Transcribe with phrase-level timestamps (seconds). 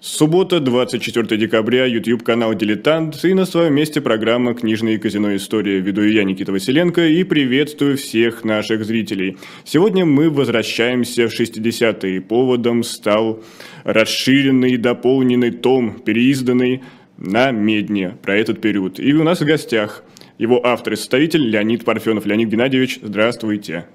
[0.00, 5.80] Суббота, 24 декабря, YouTube-канал «Дилетант» и на своем месте программа «Книжная и казино история».
[5.80, 9.38] Веду я, Никита Василенко, и приветствую всех наших зрителей.
[9.64, 12.20] Сегодня мы возвращаемся в 60-е.
[12.20, 13.42] Поводом стал
[13.82, 16.84] расширенный и дополненный том, переизданный
[17.16, 19.00] на Медне про этот период.
[19.00, 20.04] И у нас в гостях
[20.38, 22.24] его автор и составитель Леонид Парфенов.
[22.24, 23.86] Леонид Геннадьевич, здравствуйте.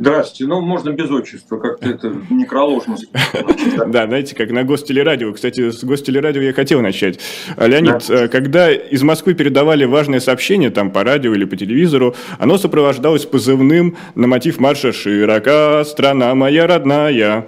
[0.00, 0.46] Здравствуйте.
[0.46, 2.96] Ну, можно без отчества, как-то это некроложно.
[3.86, 5.30] Да, знаете, как на гостелерадио.
[5.34, 7.20] Кстати, с гостелерадио я хотел начать.
[7.58, 12.56] Леонид, э, когда из Москвы передавали важное сообщение, там, по радио или по телевизору, оно
[12.56, 17.46] сопровождалось позывным на мотив марша «Широка страна моя родная».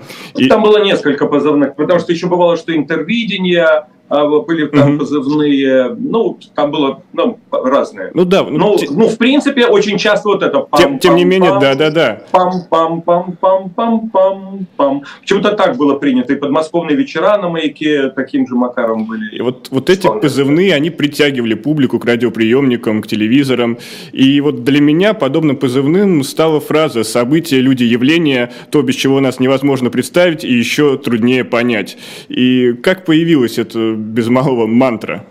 [0.51, 6.39] Там было несколько позывных, потому что еще бывало, что интервидение, а, были там позывные, ну,
[6.55, 8.11] там было ну, разное.
[8.15, 8.43] Ну да.
[8.43, 10.61] Ну, ну, ну, в принципе, очень часто вот это...
[10.61, 12.23] Пам, тем, тем не менее, да-да-да.
[12.33, 15.03] Пам-пам-пам-пам-пам-пам.
[15.21, 16.35] Почему-то так было принято.
[16.35, 19.37] И подмосковные вечера на маяке таким же макаром были.
[19.37, 23.79] И вот, вот эти позывные, они притягивали публику к радиоприемникам, к телевизорам.
[24.13, 29.41] И вот для меня подобным позывным стала фраза «события, люди, явления, то, без чего нас
[29.41, 31.97] невозможно представить и еще труднее понять».
[32.29, 35.25] И как появилось это без малого мантра?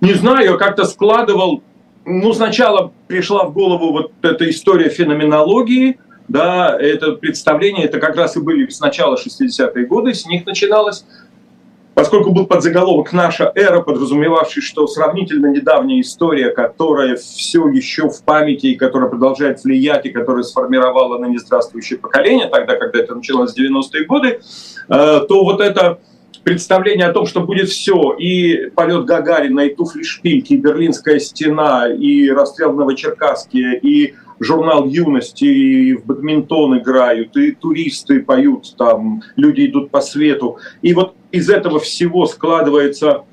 [0.00, 1.62] Не знаю, я как-то складывал.
[2.04, 8.36] Ну, сначала пришла в голову вот эта история феноменологии, да, это представление, это как раз
[8.36, 11.04] и были с начала 60-е годы, с них начиналось.
[11.94, 18.68] Поскольку был подзаголовок «Наша эра», подразумевавший, что сравнительно недавняя история, которая все еще в памяти
[18.68, 23.58] и которая продолжает влиять, и которая сформировала на нездравствующее поколение, тогда, когда это началось в
[23.58, 24.40] 90-е годы,
[24.88, 25.98] э, то вот это
[26.44, 31.88] представление о том, что будет все, и полет Гагарина, и туфли шпильки, и Берлинская стена,
[31.88, 39.22] и расстрел в Новочеркасске, и журнал юности, и в бадминтон играют, и туристы поют, там
[39.36, 40.58] люди идут по свету.
[40.82, 43.24] И вот из этого всего складывается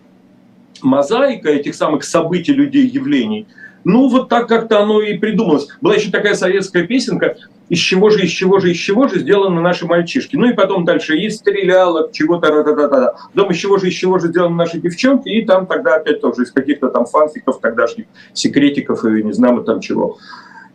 [0.82, 3.48] мозаика этих самых событий, людей, явлений.
[3.84, 5.68] Ну, вот так как-то оно и придумалось.
[5.82, 7.38] Была еще такая советская песенка
[7.70, 10.36] из чего же, из чего же, из чего же сделаны наши мальчишки.
[10.36, 13.88] Ну и потом дальше из стрелялок, чего-то, ра та та та Потом из чего же,
[13.88, 17.60] из чего же сделаны наши девчонки, и там тогда опять тоже из каких-то там фанфиков
[17.60, 20.18] тогдашних, секретиков и не знаю там чего.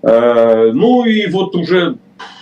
[0.02, 1.98] Э, ну и вот уже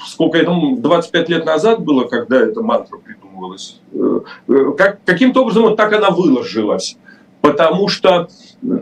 [0.07, 3.81] сколько это, 25 лет назад было, когда эта мантра придумывалась.
[3.95, 6.99] Э, э, как, каким-то образом вот так она выложилась.
[7.43, 8.29] Потому что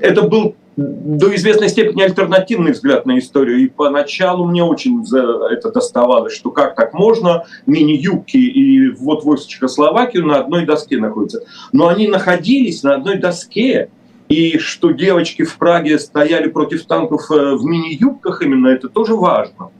[0.00, 3.58] это был до известной степени альтернативный взгляд на историю.
[3.58, 9.48] И поначалу мне очень за это доставалось, что как так можно, мини-юбки и вот войск
[9.48, 11.42] Чехословакию на одной доске находятся.
[11.72, 13.90] Но они находились на одной доске,
[14.28, 19.70] и что девочки в Праге стояли против танков э, в мини-юбках именно, это тоже важно.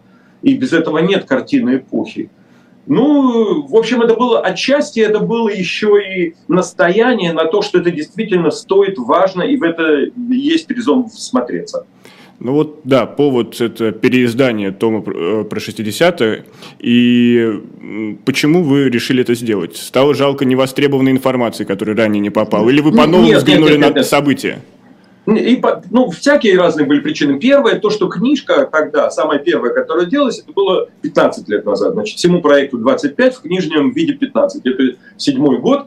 [0.42, 2.30] И без этого нет картины эпохи.
[2.90, 7.92] Ну, в общем, это было отчасти, это было еще и настояние на то, что это
[7.92, 11.86] действительно стоит, важно, и в это есть резон всмотреться.
[12.40, 16.44] Ну вот, да, повод– это переиздание тома э, про 60-е.
[16.80, 17.60] И
[18.24, 19.76] почему вы решили это сделать?
[19.76, 22.68] Стало жалко невостребованной информации, которая ранее не попала?
[22.70, 24.62] Или вы по-новому взглянули нет, нет, нет, на события?
[25.36, 27.38] И, ну, всякие разные были причины.
[27.38, 31.92] Первое, то, что книжка тогда, самая первая, которая делалась, это было 15 лет назад.
[31.92, 34.64] Значит, всему проекту 25, в книжном виде 15.
[34.64, 34.82] Это
[35.16, 35.86] седьмой год.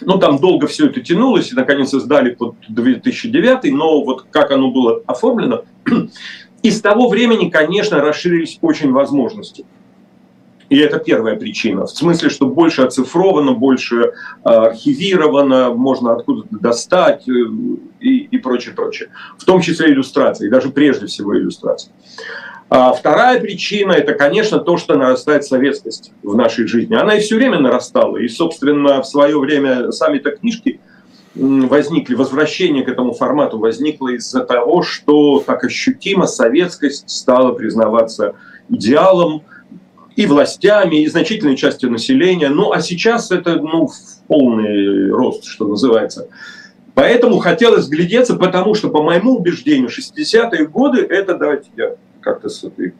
[0.00, 4.70] Ну, там долго все это тянулось, и, наконец, издали под 2009, но вот как оно
[4.70, 5.64] было оформлено.
[6.62, 9.64] И с того времени, конечно, расширились очень возможности.
[10.68, 11.86] И это первая причина.
[11.86, 14.12] В смысле, что больше оцифровано, больше
[14.42, 17.32] а, архивировано, можно откуда-то достать э,
[18.00, 19.10] и, и прочее, прочее.
[19.38, 21.92] В том числе иллюстрации, даже прежде всего иллюстрации.
[22.68, 26.96] А вторая причина– это, конечно, то, что нарастает советскость в нашей жизни.
[26.96, 28.16] Она и все время нарастала.
[28.16, 30.80] И, собственно, в свое время сами-то книжки
[31.36, 38.34] возникли, возвращение к этому формату возникло из-за того, что так ощутимо советскость стала признаваться
[38.68, 39.42] идеалом,
[40.16, 42.48] и властями, и значительной частью населения.
[42.48, 43.90] Ну, а сейчас это ну,
[44.26, 46.28] полный рост, что называется.
[46.94, 52.64] Поэтому хотелось глядеться, потому что, по моему убеждению, 60-е годы это, давайте я как-то с
[52.64, 52.94] этой,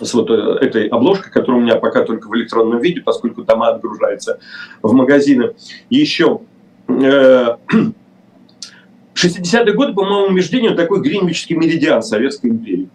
[0.00, 3.68] с вот э, этой обложкой, которая у меня пока только в электронном виде, поскольку дома
[3.68, 4.38] отгружаются
[4.80, 5.54] в магазины.
[5.90, 6.42] Еще
[6.86, 7.56] 60-е
[9.16, 12.88] э, годы, по моему убеждению, такой гринвичский меридиан Советской империи.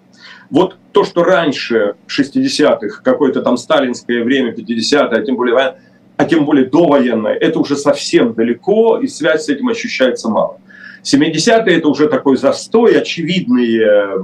[0.49, 5.75] Вот то, что раньше 60-х, какое-то там сталинское время, 50-е, а тем более
[6.17, 10.59] а тем более довоенное, это уже совсем далеко, и связь с этим ощущается мало.
[11.03, 14.23] 70-е это уже такой застой, очевидные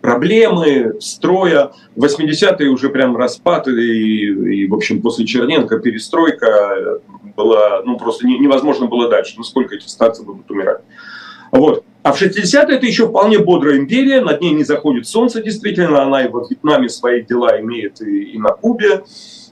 [0.00, 1.72] проблемы строя.
[1.96, 7.00] 80-е уже прям распад, и, и, в общем, после Черненко перестройка
[7.36, 9.34] была, ну, просто невозможно было дальше.
[9.36, 10.80] Ну, сколько эти старцы будут умирать.
[11.50, 11.84] Вот.
[12.02, 16.24] А в 60-е это еще вполне бодрая империя, над ней не заходит солнце, действительно, она
[16.24, 19.04] и во Вьетнаме свои дела имеет, и, и на Кубе.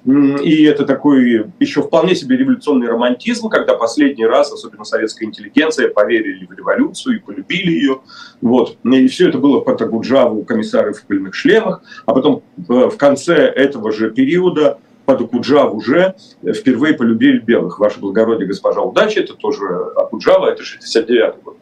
[0.07, 6.47] И это такой еще вполне себе революционный романтизм, когда последний раз, особенно советская интеллигенция, поверили
[6.47, 8.01] в революцию и полюбили ее.
[8.41, 8.79] Вот.
[8.83, 11.83] И все это было по Такуджаву комиссары в пыльных шлемах.
[12.07, 17.79] А потом э, в конце этого же периода под Акуджаву уже впервые полюбили белых.
[17.79, 21.60] Ваше благородие, госпожа удача, это тоже Акуджава, это 69-й год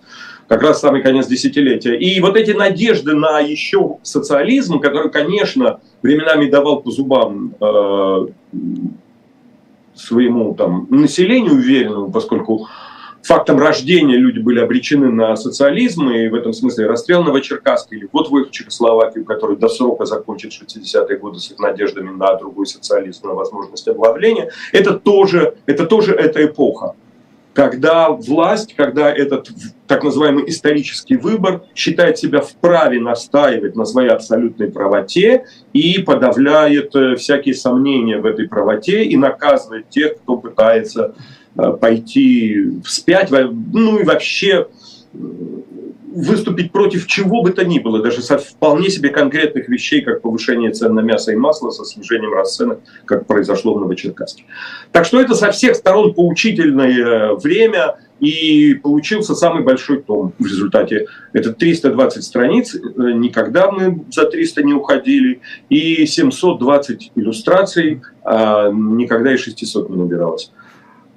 [0.49, 1.97] как раз самый конец десятилетия.
[1.97, 8.27] И вот эти надежды на еще социализм, который, конечно, временами давал по зубам э,
[9.95, 12.67] своему там, населению уверенному, поскольку
[13.23, 18.31] фактом рождения люди были обречены на социализм, и в этом смысле расстрел Новочеркасска или вот
[18.31, 23.35] выход Чехословакии, который до срока закончит 60-е годы с их надеждами на другой социализм, на
[23.35, 26.95] возможность оглавления, это тоже, это тоже эта эпоха
[27.59, 29.49] когда власть, когда этот
[29.89, 37.17] так называемый исторический выбор считает себя вправе настаивать на своей абсолютной правоте и подавляет э,
[37.17, 41.17] всякие сомнения в этой правоте и наказывает тех, кто пытается
[41.57, 44.69] э, пойти вспять, ну и вообще
[46.15, 50.71] выступить против чего бы то ни было, даже со вполне себе конкретных вещей, как повышение
[50.71, 54.45] цен на мясо и масло со снижением расценок, как произошло в Новочеркасске.
[54.93, 61.07] Так что это со всех сторон поучительное время, и получился самый большой том в результате.
[61.33, 69.37] Это 320 страниц, никогда мы за 300 не уходили, и 720 иллюстраций, а никогда и
[69.37, 70.51] 600 не набиралось.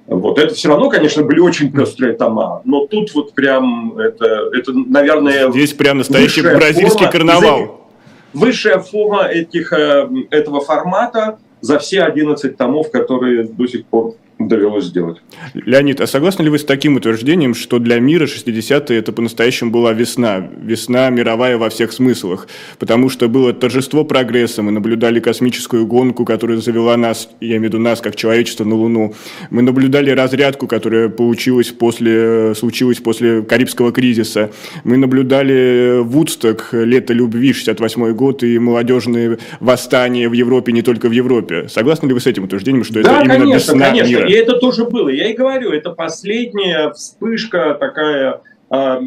[0.06, 0.38] Вот.
[0.38, 5.50] Это все равно, конечно, были очень пестрые тома, но тут вот прям это, это наверное...
[5.50, 7.88] Здесь прям настоящий бразильский форма, карнавал.
[8.32, 14.14] Высшая форма этих, э, этого формата за все 11 томов, которые до сих пор
[14.48, 15.18] довелось сделать.
[15.54, 19.92] Леонид, а согласны ли вы с таким утверждением, что для мира 60-е это по-настоящему была
[19.92, 20.48] весна?
[20.62, 22.48] Весна мировая во всех смыслах.
[22.78, 27.64] Потому что было торжество прогресса, мы наблюдали космическую гонку, которая завела нас, я имею в
[27.64, 29.14] виду нас, как человечество, на Луну.
[29.50, 34.50] Мы наблюдали разрядку, которая получилась после, случилась после Карибского кризиса.
[34.84, 41.12] Мы наблюдали Вудсток, лето любви, 68 год, и молодежные восстания в Европе, не только в
[41.12, 41.68] Европе.
[41.68, 44.08] Согласны ли вы с этим утверждением, что да, это конечно, именно весна конечно.
[44.08, 44.28] мира?
[44.32, 45.10] И это тоже было.
[45.10, 48.40] Я и говорю, это последняя вспышка такая
[48.70, 49.00] э,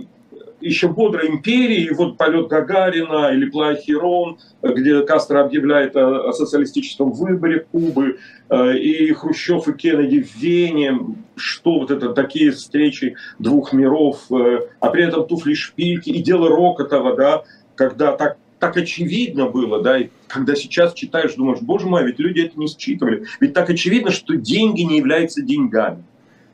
[0.61, 7.11] еще бодрой империи, вот полет Гагарина или Плай Херон, где Кастро объявляет о, о социалистическом
[7.11, 8.19] выборе Кубы,
[8.49, 10.95] э, и Хрущев и Кеннеди в Вене,
[11.35, 16.49] что вот это такие встречи двух миров, э, а при этом туфли шпильки и дело
[16.49, 17.43] Рокотова, да,
[17.75, 22.41] когда так так очевидно было, да, и когда сейчас читаешь, думаешь, боже мой, ведь люди
[22.41, 23.25] это не считывали.
[23.39, 26.03] Ведь так очевидно, что деньги не являются деньгами.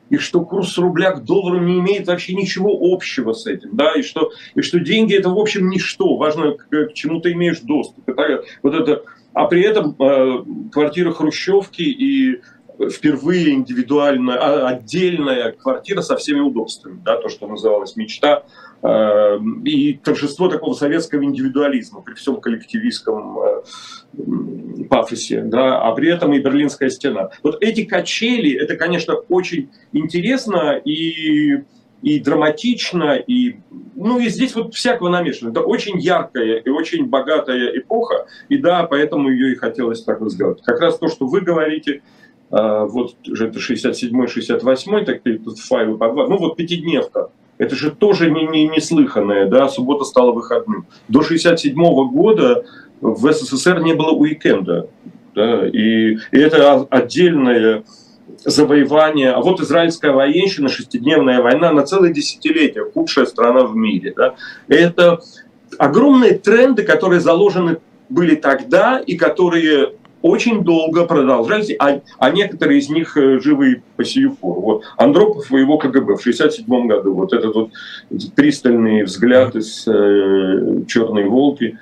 [0.09, 4.01] И что курс рубля к доллару не имеет вообще ничего общего с этим, да, и
[4.01, 8.09] что, и что деньги это в общем ничто, важно, к, к чему ты имеешь доступ.
[8.09, 12.41] Это, вот это, а при этом э, квартира Хрущевки и
[12.89, 18.43] впервые индивидуальная, а, отдельная квартира со всеми удобствами, да, то, что называлось мечта,
[18.83, 23.61] и торжество такого советского индивидуализма при всем коллективистском э,
[24.89, 27.29] пафосе, да, а при этом и Берлинская стена.
[27.43, 31.63] Вот эти качели, это, конечно, очень интересно и
[32.01, 33.57] и драматично, и,
[33.95, 35.51] ну, и здесь вот всякого намешано.
[35.51, 40.31] Это очень яркая и очень богатая эпоха, и да, поэтому ее и хотелось так вот
[40.31, 40.63] сделать.
[40.63, 42.01] Как раз то, что вы говорите,
[42.49, 45.97] а, вот это 67-й, 68-й, такие тут файлы.
[45.97, 47.29] Ну вот пятидневка.
[47.61, 50.87] Это же тоже не, не, неслыханное, да, суббота стала выходным.
[51.07, 52.65] До 67 -го года
[53.01, 54.87] в СССР не было уикенда.
[55.35, 57.83] Да, и, и это отдельное
[58.43, 59.33] завоевание.
[59.33, 64.11] А вот израильская военщина, шестидневная война на целое десятилетие, худшая страна в мире.
[64.17, 64.33] Да.
[64.67, 65.19] Это
[65.77, 67.77] огромные тренды, которые заложены
[68.09, 74.03] были тогда и которые очень долго продолжались, а, а некоторые из них э, живы по
[74.03, 74.61] сию пору.
[74.61, 77.69] Вот Андропов и его КГБ в 1967 году, вот этот вот
[78.35, 81.77] пристальный взгляд из э, «Черной волки»,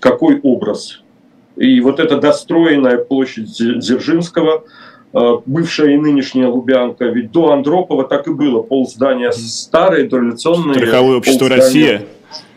[0.00, 1.02] какой образ.
[1.56, 4.64] И вот эта достроенная площадь Дзержинского,
[5.12, 10.74] э, бывшая и нынешняя Лубянка, ведь до Андропова так и было, пол здания старое, дореволюционное.
[10.74, 12.02] Страховое общество «Россия».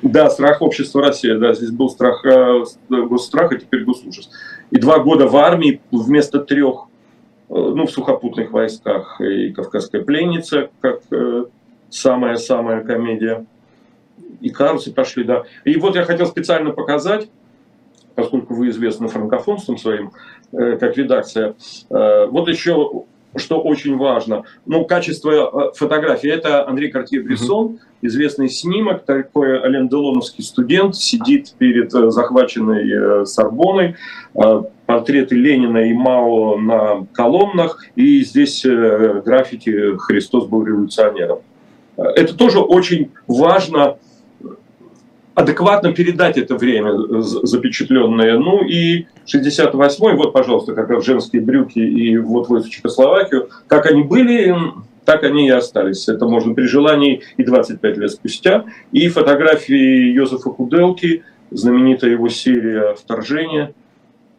[0.01, 4.29] Да, страх общества Россия, да, здесь был страх, э, госстрах, а теперь госужас.
[4.71, 6.86] И два года в армии вместо трех,
[7.50, 11.45] э, ну, в сухопутных войсках и «Кавказская пленница», как э,
[11.89, 13.45] самая-самая комедия.
[14.41, 15.43] и Карлсы пошли, да.
[15.65, 17.29] И вот я хотел специально показать,
[18.15, 20.12] поскольку вы известны франкофонством своим,
[20.51, 21.55] как редакция.
[21.89, 23.05] Вот еще
[23.36, 24.43] что очень важно.
[24.65, 26.29] Ну, качество э, фотографии.
[26.29, 33.95] Это Андрей Картье-Брессон, известный снимок, такой Ален Делоновский студент, сидит перед захваченной Сорбоной,
[34.86, 41.39] портреты Ленина и Мао на колоннах, и здесь граффити «Христос был революционером».
[41.98, 43.98] Это тоже очень важно
[45.36, 48.38] адекватно передать это время запечатленное.
[48.38, 54.03] Ну и 68-й, вот, пожалуйста, как раз женские брюки и вот в Чехословакию, как они
[54.03, 54.55] были,
[55.05, 56.07] так они и остались.
[56.07, 58.65] Это можно при желании и 25 лет спустя.
[58.91, 63.74] И фотографии Йозефа Куделки, знаменитая его серия «Вторжение»,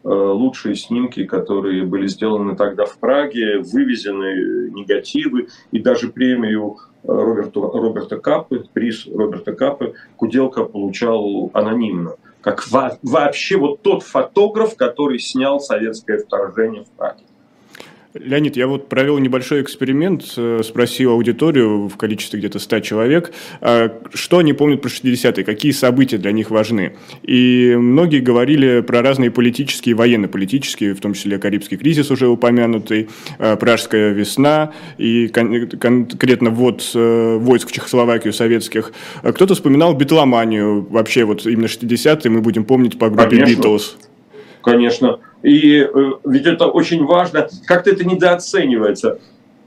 [0.05, 7.63] э, лучшие снимки, которые были сделаны тогда в Праге, вывезены негативы и даже премию Роберту,
[7.63, 12.17] Роберта Капы, приз Роберта Капы Куделка получал анонимно.
[12.41, 12.65] Как
[13.03, 17.25] вообще вот тот фотограф, который снял советское вторжение в Праге.
[18.15, 24.01] Леонид, я вот провел небольшой эксперимент, э, спросил аудиторию в количестве где-то 100 человек, а,
[24.13, 26.97] что они помнят про 60-е, какие события для них важны.
[27.23, 33.55] И многие говорили про разные политические, военно-политические, в том числе Карибский кризис уже упомянутый, а,
[33.55, 38.93] Пражская весна и конкретно ввод э, войск в Чехословакию советских.
[39.23, 43.63] Кто-то вспоминал битломанию, вообще вот именно 60-е мы будем помнить по группе Конечно.
[43.63, 43.83] Beatles.
[44.63, 45.21] Конечно.
[45.43, 49.19] И э, ведь это очень важно, как-то это недооценивается.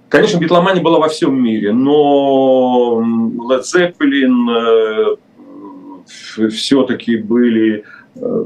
[0.10, 3.01] Конечно, битломания была во всем мире, но
[3.50, 5.18] Led Zeppelin
[6.38, 7.84] э, все-таки были
[8.15, 8.46] э,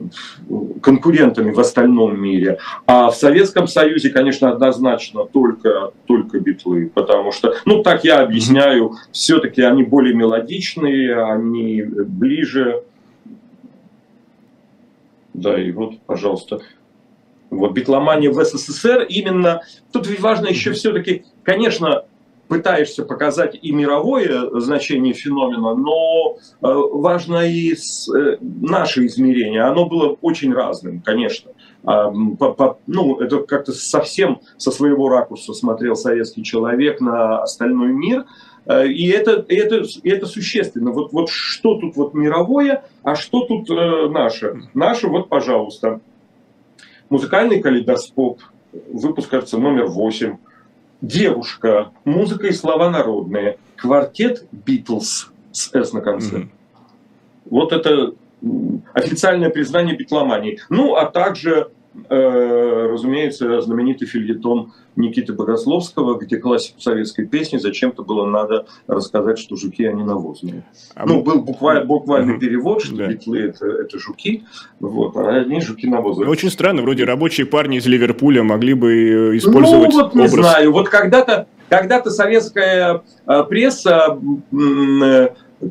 [0.81, 2.59] конкурентами в остальном мире.
[2.85, 8.93] А в Советском Союзе, конечно, однозначно только, только битлы, потому что, ну так я объясняю,
[9.11, 12.83] все-таки они более мелодичные, они ближе.
[15.33, 16.61] Да, и вот, пожалуйста,
[17.49, 19.61] вот, битломания в СССР именно...
[19.91, 22.03] Тут ведь важно еще все-таки, конечно,
[22.47, 29.63] пытаешься показать и мировое значение феномена, но э, важно и э, наше измерение.
[29.63, 31.51] Оно было очень разным, конечно.
[31.83, 37.93] А, по, по, ну, это как-то совсем со своего ракурса смотрел советский человек на остальной
[37.93, 38.25] мир.
[38.65, 40.91] Э, и это, это, это существенно.
[40.91, 44.63] Вот, вот что тут вот мировое, а что тут э, наше?
[44.73, 46.01] Наше, вот, пожалуйста,
[47.09, 48.41] Музыкальный калейдоскоп,
[48.91, 50.37] выпуск, кажется, номер 8.
[51.01, 53.57] Девушка, музыка и слова народные.
[53.75, 56.37] Квартет Битлз с «С» на конце.
[56.37, 56.49] Mm-hmm.
[57.49, 58.13] Вот это
[58.93, 60.59] официальное признание битломании.
[60.69, 61.69] Ну, а также
[62.09, 69.85] разумеется, знаменитый фильетон Никиты Богословского, где классику советской песни зачем-то было надо рассказать, что жуки,
[69.85, 70.63] они навозные.
[70.95, 72.41] А ну, был буквально, буквальный угу.
[72.41, 73.07] перевод, что да.
[73.07, 74.43] битлы это, это жуки,
[74.79, 76.29] вот, а они жуки навозные.
[76.29, 80.33] Очень странно, вроде рабочие парни из Ливерпуля могли бы э, использовать Ну, вот не образ.
[80.33, 84.17] знаю, вот когда-то когда-то советская э, пресса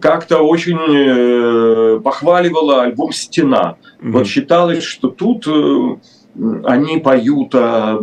[0.00, 3.76] как-то очень похваливала альбом «Стена».
[4.00, 4.10] Mm-hmm.
[4.10, 5.46] Вот считалось, что тут
[6.64, 8.00] они поют о,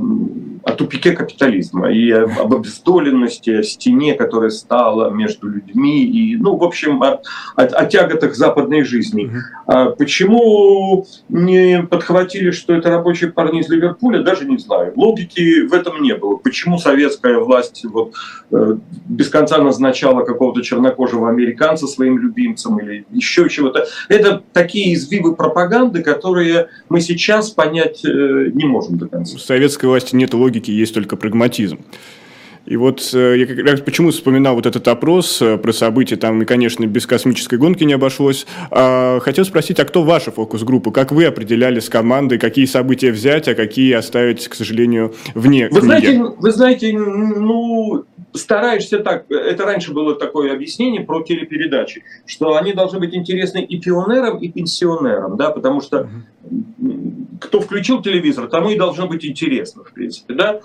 [0.63, 6.63] о тупике капитализма и об обездоленности, о стене, которая стала между людьми, и, ну, в
[6.63, 7.21] общем, о,
[7.55, 9.31] о, о тяготах западной жизни.
[9.67, 14.93] А почему не подхватили, что это рабочие парни из Ливерпуля, даже не знаю.
[14.95, 16.37] Логики в этом не было.
[16.37, 18.13] Почему советская власть вот,
[18.51, 18.77] э,
[19.07, 23.85] без конца назначала какого-то чернокожего американца своим любимцем или еще чего-то.
[24.07, 29.37] Это такие извивы пропаганды, которые мы сейчас понять э, не можем до конца.
[29.37, 31.79] В советской власти нет логики, есть только прагматизм.
[32.65, 36.41] И вот э, я как раз почему вспоминал вот этот опрос э, про события, там,
[36.41, 38.45] и, конечно, без космической гонки не обошлось.
[38.71, 40.91] А, хотел спросить, а кто ваша фокус-группа?
[40.91, 45.81] Как вы определяли с командой, какие события взять, а какие оставить, к сожалению, вне вы
[45.81, 45.85] книги?
[45.85, 52.71] Знаете, вы знаете, ну, стараешься так, это раньше было такое объяснение про телепередачи, что они
[52.71, 56.09] должны быть интересны и пионерам, и пенсионерам, да, потому что
[57.39, 60.61] кто включил телевизор, тому и должно быть интересно, в принципе, да.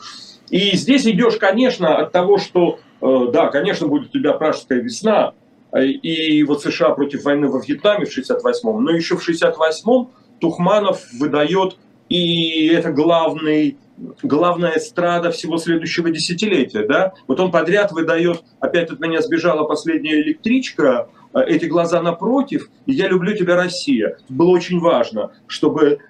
[0.50, 5.32] И здесь идешь, конечно, от того, что, э, да, конечно, будет у тебя пражская весна,
[5.72, 10.10] э, и вот США против войны во Вьетнаме в 68-м, но еще в 68-м
[10.40, 11.76] Тухманов выдает,
[12.08, 13.76] и это главный
[14.22, 17.14] главная эстрада всего следующего десятилетия, да?
[17.26, 23.34] Вот он подряд выдает, опять от меня сбежала последняя электричка, эти глаза напротив, я люблю
[23.36, 24.18] тебя, Россия.
[24.28, 26.00] Было очень важно, чтобы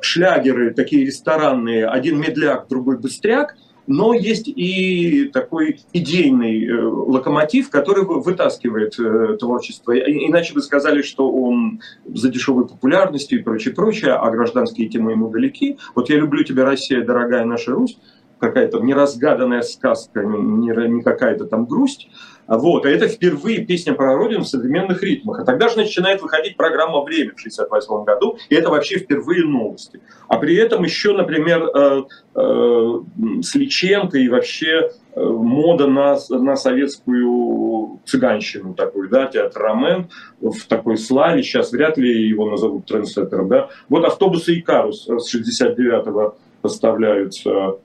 [0.00, 3.56] шлягеры такие ресторанные, один медляк, другой быстряк,
[3.86, 9.96] но есть и такой идейный э, локомотив, который вытаскивает э, творчество.
[9.96, 15.28] Иначе бы сказали, что он за дешевой популярностью и прочее, прочее, а гражданские темы ему
[15.28, 15.78] далеки.
[15.94, 17.98] Вот я люблю тебя, Россия, дорогая наша Русь,
[18.40, 22.08] какая-то неразгаданная сказка, не какая-то там грусть.
[22.46, 25.40] Вот, а это впервые песня про Родину в современных ритмах.
[25.40, 30.00] А тогда же начинает выходить программа «Время» в 1968 году, и это вообще впервые новости.
[30.28, 32.02] А при этом еще, например, э,
[32.34, 33.00] э,
[33.42, 40.08] с Личенко и вообще э, мода на, на советскую цыганщину такую, да, театр Ромен
[40.40, 43.68] в такой славе, сейчас вряд ли его назовут трендсеттером, да.
[43.88, 47.78] Вот автобусы Икарус с 69-го поставляются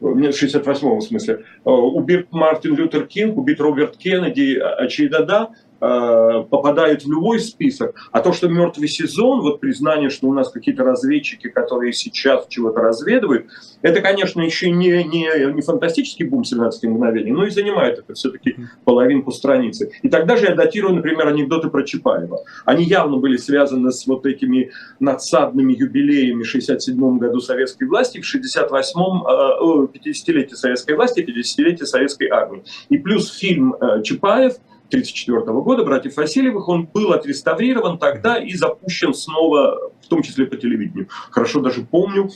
[0.00, 5.67] нет, 68 в смысле, э, убит Мартин Лютер Кинг, убит Роберт Кеннеди, очевидно, да, Э,
[5.78, 10.84] попадают в любой список, а то, что мертвый сезон, вот признание, что у нас какие-то
[10.84, 13.46] разведчики, которые сейчас чего-то разведывают,
[13.82, 18.56] это, конечно, еще не, не, не фантастический бум 17 мгновений, но и занимает это все-таки
[18.84, 19.92] половинку страницы.
[20.02, 22.40] И тогда же я датирую, например, анекдоты про Чапаева.
[22.64, 28.34] Они явно были связаны с вот этими надсадными юбилеями в 67 году советской власти, в
[28.34, 32.64] 68-м, 50-летие советской власти, 50-летие советской армии.
[32.88, 34.54] И плюс фильм э, Чапаев–
[34.88, 40.56] 1934 года, братьев Васильевых, он был отреставрирован тогда и запущен снова, в том числе по
[40.56, 41.08] телевидению.
[41.30, 42.30] Хорошо даже помню,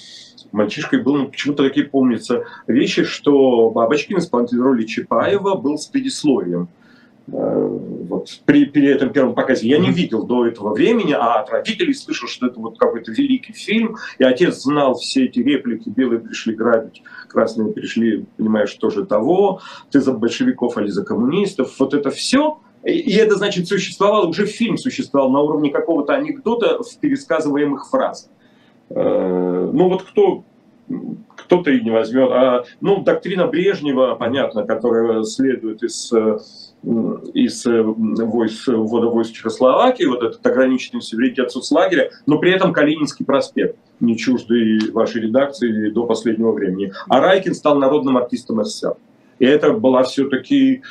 [0.53, 6.69] мальчишкой был, ну, почему-то такие помнятся вещи, что Бабочкин, исполнитель роли Чапаева, был с предисловием.
[7.29, 9.69] Э, вот, при, при этом первом показе.
[9.69, 13.53] Я не видел до этого времени, а от родителей слышал, что это вот какой-то великий
[13.53, 19.61] фильм, и отец знал все эти реплики «Белые пришли грабить, красные пришли, понимаешь, тоже того,
[19.91, 21.75] ты за большевиков, или за коммунистов».
[21.79, 26.99] Вот это все и это, значит, существовало, уже фильм существовал на уровне какого-то анекдота в
[26.99, 28.29] пересказываемых фразах.
[28.91, 30.45] Э, ну вот кто
[31.37, 32.29] кто-то и не возьмет.
[32.31, 36.13] А, ну, доктрина Брежнева, понятно, которая следует из
[36.83, 43.25] из э, войск, ввода войск Чехословакии, вот этот ограниченный суверенитет соцлагеря, но при этом Калининский
[43.25, 46.93] проспект, не чуждый вашей редакции до последнего времени.
[47.09, 48.97] А Райкин стал народным артистом СССР.
[49.39, 50.83] И это была все-таки,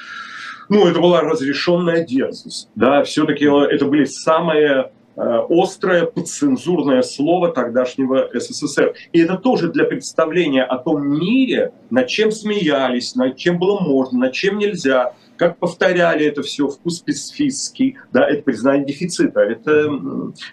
[0.69, 2.69] ну, это была разрешенная дерзость.
[2.75, 8.93] Да, все-таки это были самые Э, острое подцензурное слово тогдашнего СССР.
[9.11, 14.19] И это тоже для представления о том мире, над чем смеялись, над чем было можно,
[14.19, 19.39] над чем нельзя, как повторяли это все, вкус специфический, да, это признание дефицита.
[19.39, 19.89] Это,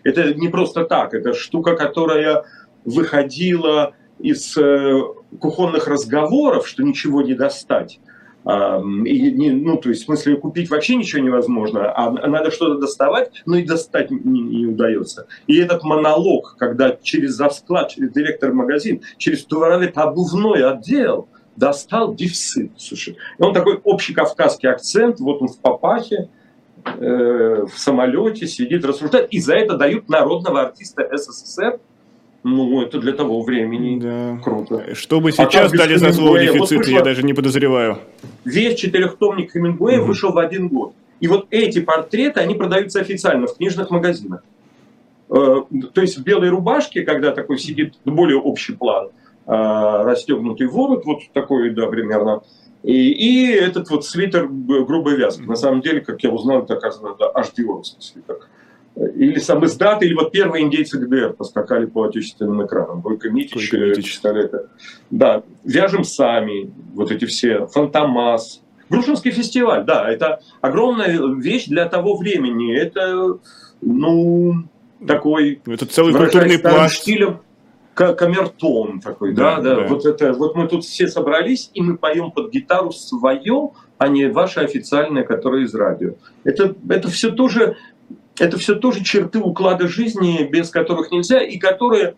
[0.03, 2.44] это не просто так, это штука, которая
[2.87, 4.98] выходила из э,
[5.38, 8.01] кухонных разговоров, что ничего не достать,
[8.46, 13.42] и не, ну, то есть, в смысле, купить вообще ничего невозможно, а надо что-то доставать,
[13.44, 15.27] но и достать не, не удается.
[15.46, 22.73] И этот монолог, когда через завсклад, через директор магазин, через туалет-обувной отдел достал дефицит.
[22.77, 23.16] Слушай.
[23.38, 26.29] И он такой общий кавказский акцент, вот он в папахе,
[26.85, 31.81] э, в самолете сидит, рассуждает, и за это дают народного артиста СССР
[32.44, 34.40] ну, это для того времени да.
[34.42, 34.94] круто.
[34.94, 37.99] Что бы а сейчас а дали за слово дефицит, вот я даже не подозреваю.
[38.44, 40.09] Весь четырехтомник Хемингуэя угу.
[40.09, 40.94] вышел в один год.
[41.21, 44.44] И вот эти портреты, они продаются официально в книжных магазинах.
[45.31, 49.09] Э, то есть в белой рубашке, когда такой сидит более общий план,
[49.48, 52.42] расстегнутый ворот, вот такой, да, примерно,
[52.82, 55.42] и, и этот вот свитер грубой вязки.
[55.42, 58.38] На самом деле, как я узнал, это, оказывается, аж диоровский свитер
[59.14, 63.00] или сам издат, или вот первые индейцы ГДР поскакали по отечественным экранам.
[63.00, 64.20] Бойко Митич, Митич.
[64.22, 64.68] это.
[65.11, 68.62] Да, вяжем сами, вот эти все, Фантомас.
[68.90, 72.74] Грушинский фестиваль, да, это огромная вещь для того времени.
[72.74, 73.38] Это,
[73.82, 74.64] ну,
[75.06, 75.61] такой...
[75.66, 76.96] Это целый культурный пласт.
[76.96, 77.40] Стилем,
[77.98, 79.87] камертон такой, да, да, да, да.
[79.88, 84.26] Вот это, вот мы тут все собрались, и мы поем под гитару свое, а не
[84.26, 86.14] ваше официальное, которое из радио.
[86.44, 87.76] Это, это все тоже
[88.40, 92.14] это все тоже черты уклада жизни, без которых нельзя, и которые,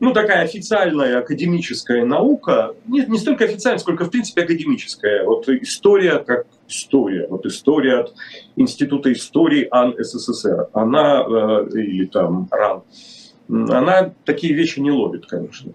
[0.00, 5.24] ну, такая официальная академическая наука, не, не столько официальная, сколько, в принципе, академическая.
[5.24, 8.14] Вот история как история, вот история от
[8.56, 12.82] Института истории АН СССР, она, э, или там РАН,
[13.48, 15.72] она такие вещи не ловит, конечно.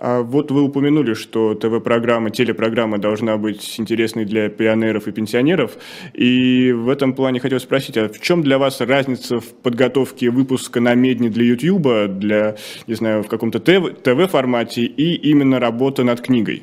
[0.00, 5.72] А вот вы упомянули, что ТВ-программа, телепрограмма должна быть интересной для пионеров и пенсионеров.
[6.14, 10.80] И в этом плане хотел спросить, а в чем для вас разница в подготовке выпуска
[10.80, 12.54] на медне для YouTube, для,
[12.86, 16.62] не знаю, в каком-то ТВ-формате и именно работа над книгой?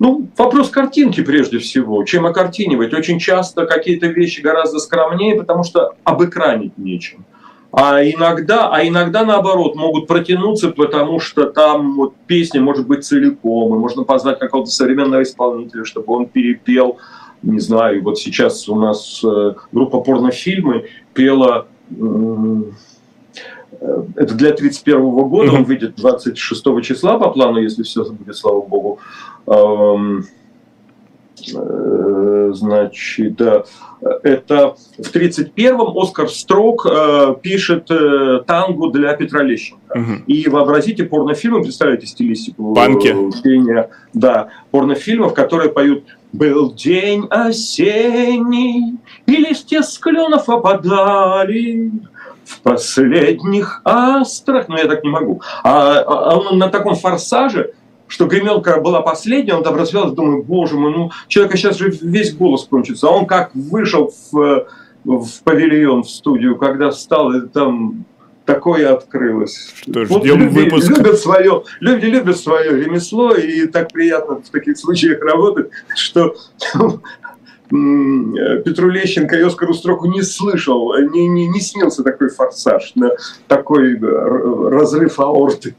[0.00, 2.02] Ну, вопрос картинки прежде всего.
[2.02, 2.92] Чем окартинивать?
[2.92, 7.24] Очень часто какие-то вещи гораздо скромнее, потому что обэкранить нечем.
[7.72, 13.74] А иногда, а иногда наоборот могут протянуться, потому что там вот песня может быть целиком,
[13.74, 16.98] и можно позвать какого-то современного исполнителя, чтобы он перепел,
[17.42, 22.62] не знаю, вот сейчас у нас э, группа порнофильмы пела э,
[24.16, 28.98] это для 31 года, он выйдет 26 числа по плану, если все будет, слава богу.
[31.54, 33.64] Э, значит, да,
[34.22, 39.98] это в 31-м Оскар Строк э, пишет э, тангу для Петра Лещенко.
[39.98, 40.12] Угу.
[40.26, 43.14] И вообразите порнофильмы, представляете стилистику Панки.
[43.42, 51.90] пения, да, порнофильмов, которые поют был день осенний, и листья с кленов опадали,
[52.50, 55.40] в последних астрах, но ну, я так не могу.
[55.62, 57.74] А, а он на таком форсаже,
[58.10, 62.34] что гремелка была последняя, он там развелся, думаю, боже мой, ну человека сейчас же весь
[62.34, 63.06] голос кончится.
[63.06, 64.66] А он как вышел в,
[65.04, 68.04] в павильон, в студию, когда встал, и там
[68.44, 69.72] такое открылось.
[69.74, 70.90] Что ж, вот ждем люди выпуск.
[70.90, 76.34] Любят свое, люди любят свое ремесло, и так приятно в таких случаях работать, что
[77.70, 82.92] Петру Лещенко и Оскару Строку не слышал, не, не, не снился такой форсаж,
[83.46, 85.76] такой разрыв аорты.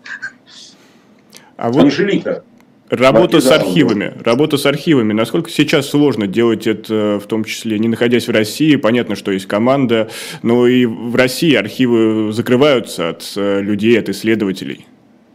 [1.62, 2.44] А вот Анжелика.
[2.90, 4.16] Работа с архивами.
[4.26, 5.14] Работа с архивами.
[5.14, 8.76] Насколько сейчас сложно делать это, в том числе не находясь в России?
[8.78, 10.10] Понятно, что есть команда,
[10.42, 14.88] но и в России архивы закрываются от э, людей, от исследователей.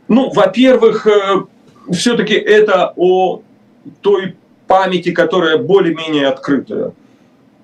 [0.08, 1.44] Ну, во-первых, э,
[1.92, 3.42] все-таки это о
[4.00, 4.34] той
[4.66, 6.92] памяти, которая более-менее открытая.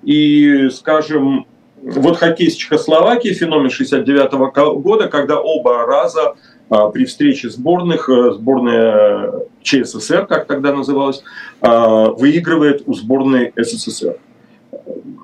[0.05, 1.47] И, скажем,
[1.83, 6.37] вот хоккей с Чехословакией, феномен 69 -го года, когда оба раза
[6.69, 11.23] при встрече сборных, э, сборная ЧССР, как тогда называлась,
[11.61, 14.17] а, выигрывает у сборной СССР.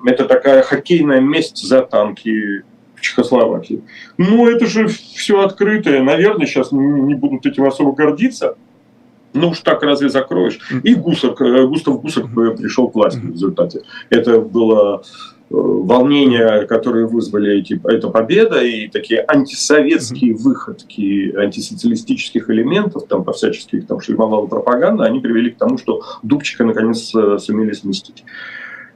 [0.05, 2.63] Это такая хоккейная месть за танки
[2.95, 3.81] в Чехословакии.
[4.17, 6.01] Ну, это же все открытое.
[6.01, 8.55] Наверное, сейчас не будут этим особо гордиться.
[9.33, 10.59] Ну уж так разве закроешь?
[10.83, 13.81] И Гусак, э, Густав Гусак пришел к власти в результате.
[14.09, 15.03] Это было
[15.49, 23.87] волнения, которые вызвали эти, эта победа, и такие антисоветские выходки антисоциалистических элементов, там по всяческих
[23.87, 28.23] там шлемовала пропаганда, они привели к тому, что Дубчика наконец э, сумели сместить.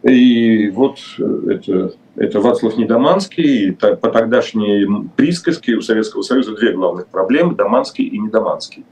[0.04, 6.74] И вот э, это, это Вацлав Недоманский, и по тогдашней присказке у Советского Союза две
[6.74, 8.86] главных проблемы– Доманский и Недоманский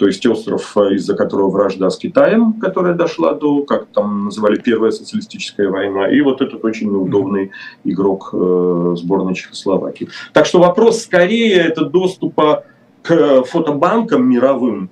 [0.00, 4.58] то есть остров, э, из-за которого вражда с Китаем, которая дошла до, как там называли,
[4.58, 7.50] Первая социалистическая война, и вот этот очень неудобный
[7.84, 10.08] игрок э, сборной Чехословакии.
[10.32, 12.64] Так что вопрос скорее это доступа
[13.02, 14.88] к фотобанкам мировым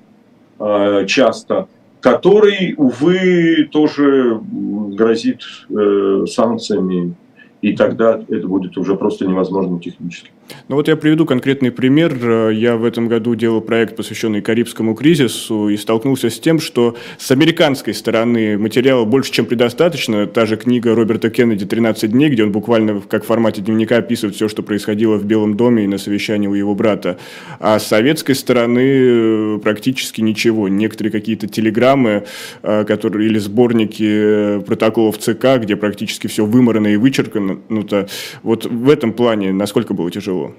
[0.59, 1.69] э, часто,
[2.03, 5.41] который, увы, тоже грозит
[6.27, 7.15] санкциями
[7.63, 10.31] и тогда это будет уже просто невозможно технически.
[10.69, 12.51] Ну вот я приведу конкретный пример.
[12.51, 17.31] Я в этом году делал проект, посвященный Карибскому кризису, и столкнулся с тем, что с
[17.31, 20.27] американской стороны материала больше, чем предостаточно.
[20.27, 24.37] Та же книга Роберта Кеннеди «13 дней», где он буквально как в формате дневника описывает
[24.37, 27.19] все, что происходило в Белом доме и на совещании у его брата.
[27.61, 30.69] А с советской стороны э, практически ничего.
[30.69, 32.25] Некоторые какие-то телеграммы
[32.63, 37.59] э, которые, или сборники протоколов ЦК, где практически все выморано и вычеркано.
[37.69, 38.09] Ну, то,
[38.43, 40.38] вот в этом плане насколько было тяжело?
[40.39, 40.55] Тяжело?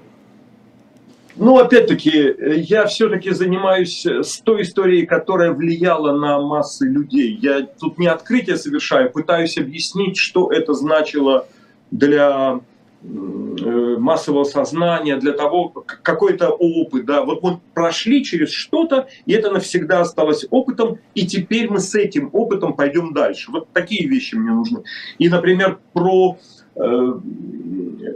[1.36, 7.38] Ну, опять-таки, я все-таки занимаюсь э, с той историей, которая влияла на массы людей.
[7.40, 11.46] Я тут не открытие совершаю, пытаюсь объяснить, что это значило
[11.92, 12.60] для
[13.02, 19.50] э, массового сознания, для того, какой-то опыт, да, вот мы прошли через что-то, и это
[19.50, 23.50] навсегда осталось опытом, и теперь мы с этим опытом пойдем дальше.
[23.50, 24.82] Вот такие вещи мне нужны.
[25.18, 26.36] И, например, про
[26.74, 27.12] э,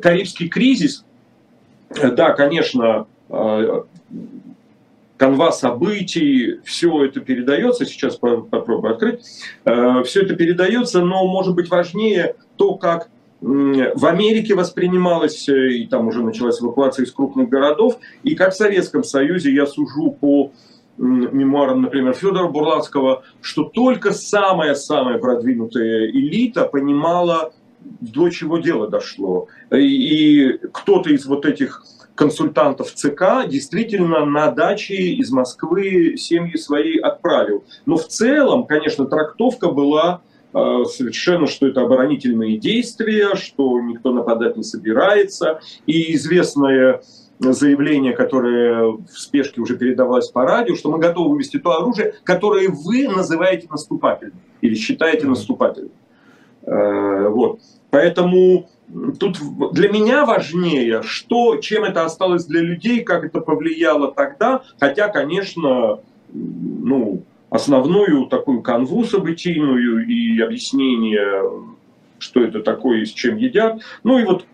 [0.03, 1.05] Карибский кризис,
[2.02, 3.83] да, конечно, э,
[5.16, 9.24] канва событий, все это передается, сейчас попробую открыть,
[9.64, 13.09] э, все это передается, но может быть важнее то, как
[13.40, 18.57] в Америке воспринималось, э, и там уже началась эвакуация из крупных городов, и как в
[18.57, 20.50] Советском Союзе я сужу по
[20.96, 27.52] мемуарам, например, Федора Бурлацкого, что только самая-самая продвинутая элита понимала
[27.84, 29.48] до чего дело дошло.
[29.72, 31.82] И кто-то из вот этих
[32.14, 37.64] консультантов ЦК действительно на даче из Москвы семьи свои отправил.
[37.86, 44.56] Но в целом, конечно, трактовка была э, совершенно, что это оборонительные действия, что никто нападать
[44.56, 45.60] не собирается.
[45.86, 47.02] И известное
[47.40, 52.68] заявление, которое в спешке уже передавалось по радио, что мы готовы вывести то оружие, которое
[52.68, 55.92] вы называете наступательным или считаете наступательным.
[56.66, 57.61] Э, вот.
[57.90, 58.68] Поэтому
[59.18, 59.38] тут
[59.72, 66.00] для меня важнее, что, чем это осталось для людей, как это повлияло тогда, хотя, конечно,
[66.33, 71.50] ну, основную такую канву событийную и объяснение,
[72.18, 73.81] что это такое и с чем едят.
[74.03, 74.46] Ну и вот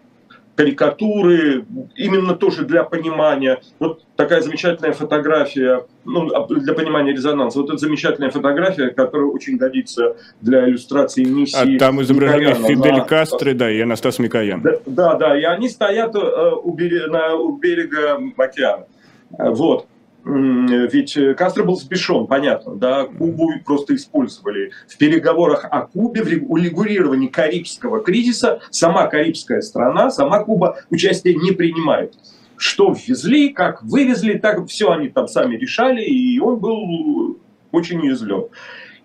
[0.61, 1.65] карикатуры,
[1.97, 3.63] именно тоже для понимания.
[3.79, 7.61] Вот такая замечательная фотография, ну, а, для понимания резонанса.
[7.61, 11.77] Вот эта замечательная фотография, которая очень годится для иллюстрации миссии.
[11.77, 13.05] А там изображены Фидель на...
[13.05, 14.61] Кастро, да, и Анастас Микоян.
[14.61, 16.19] Да, да, да, и они стоят э,
[16.63, 18.85] у берега, на, у берега океана.
[19.31, 19.87] Вот.
[20.25, 24.73] Ведь Кастро был сбешен, понятно, да, Кубу просто использовали.
[24.87, 31.53] В переговорах о Кубе, в урегулировании Карибского кризиса, сама карибская страна, сама Куба участие не
[31.53, 32.15] принимает.
[32.57, 37.39] Что ввезли, как вывезли, так все они там сами решали, и он был
[37.73, 38.49] очень уязвлен.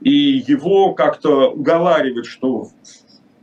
[0.01, 2.67] И его как-то уговаривать, что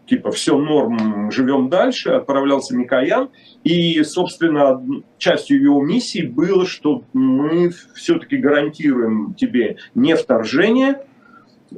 [0.07, 3.31] типа все норм, живем дальше, отправлялся Микоян.
[3.65, 4.83] И, собственно,
[5.19, 11.05] частью его миссии было, что мы все-таки гарантируем тебе не вторжение,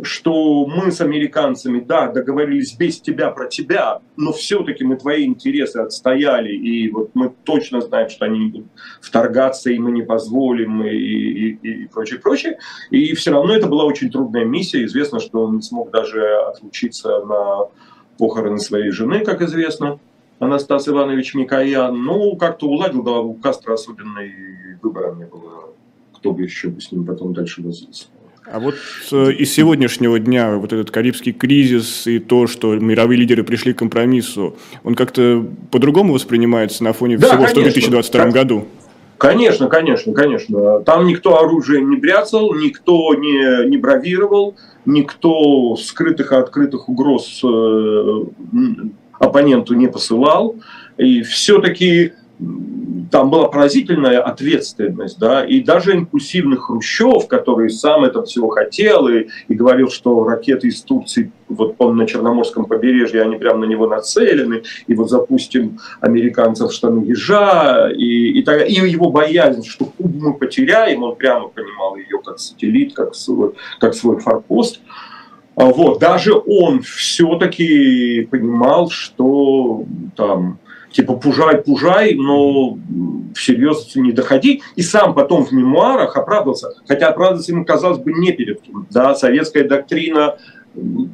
[0.02, 5.78] что мы с американцами, да, договорились без тебя про тебя, но все-таки мы твои интересы
[5.78, 8.66] отстояли, и вот мы точно знаем, что они не будут
[9.00, 12.58] вторгаться, и мы не позволим, и, и, и прочее, прочее.
[12.90, 14.84] И все равно это была очень трудная миссия.
[14.84, 17.68] Известно, что он не смог даже отлучиться на
[18.18, 19.98] похороны своей жены, как известно,
[20.44, 22.02] Анастас Иванович Микоян.
[22.02, 25.70] Ну, как-то уладил, да, у Кастро особенно и выбора не было,
[26.16, 28.06] кто бы еще бы с ним потом дальше возился.
[28.46, 28.74] А вот
[29.10, 33.78] э, из сегодняшнего дня вот этот карибский кризис и то, что мировые лидеры пришли к
[33.78, 37.60] компромиссу, он как-то по-другому воспринимается на фоне да, всего, конечно.
[37.60, 38.32] что в 2022 как...
[38.32, 38.64] году?
[39.16, 40.80] Конечно, конечно, конечно.
[40.80, 48.24] Там никто оружием не бряцал, никто не, не бравировал никто скрытых и открытых угроз э,
[49.24, 50.56] оппоненту не посылал.
[50.96, 52.12] И все-таки
[53.10, 59.28] там была поразительная ответственность, да, и даже импульсивный Хрущев, который сам это всего хотел и,
[59.46, 63.86] и говорил, что ракеты из Турции, вот он на Черноморском побережье, они прямо на него
[63.86, 70.30] нацелены, и вот запустим американцев в штаны ежа, и, и, и его боязнь, что Кубу
[70.30, 74.80] мы потеряем, он прямо понимал ее как сателлит, как свой, как свой форпост.
[75.56, 79.84] Вот, даже он все-таки понимал, что
[80.16, 80.58] там
[80.94, 82.78] типа пужай, пужай, но
[83.34, 84.62] всерьез не доходи.
[84.76, 88.86] И сам потом в мемуарах оправдывался, хотя оправдываться ему, казалось бы, не перед кем.
[88.90, 90.36] Да, советская доктрина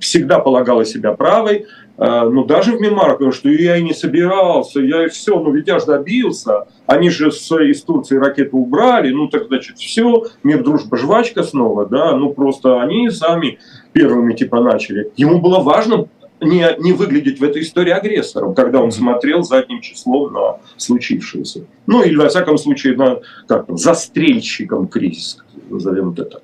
[0.01, 4.81] всегда полагала себя правой, а, но даже в мемуарах, потому что я и не собирался,
[4.81, 9.13] я и все, ну ведь я же добился, они же с, из Турции ракеты убрали,
[9.13, 13.59] ну так значит все, мир, дружба, жвачка снова, да, ну просто они сами
[13.93, 15.11] первыми типа начали.
[15.17, 16.09] Ему было важно
[16.41, 21.67] не, не выглядеть в этой истории агрессором, когда он смотрел задним числом на случившееся.
[21.87, 26.43] Ну или, во всяком случае, на, как там, застрельщиком кризиса, назовем это так.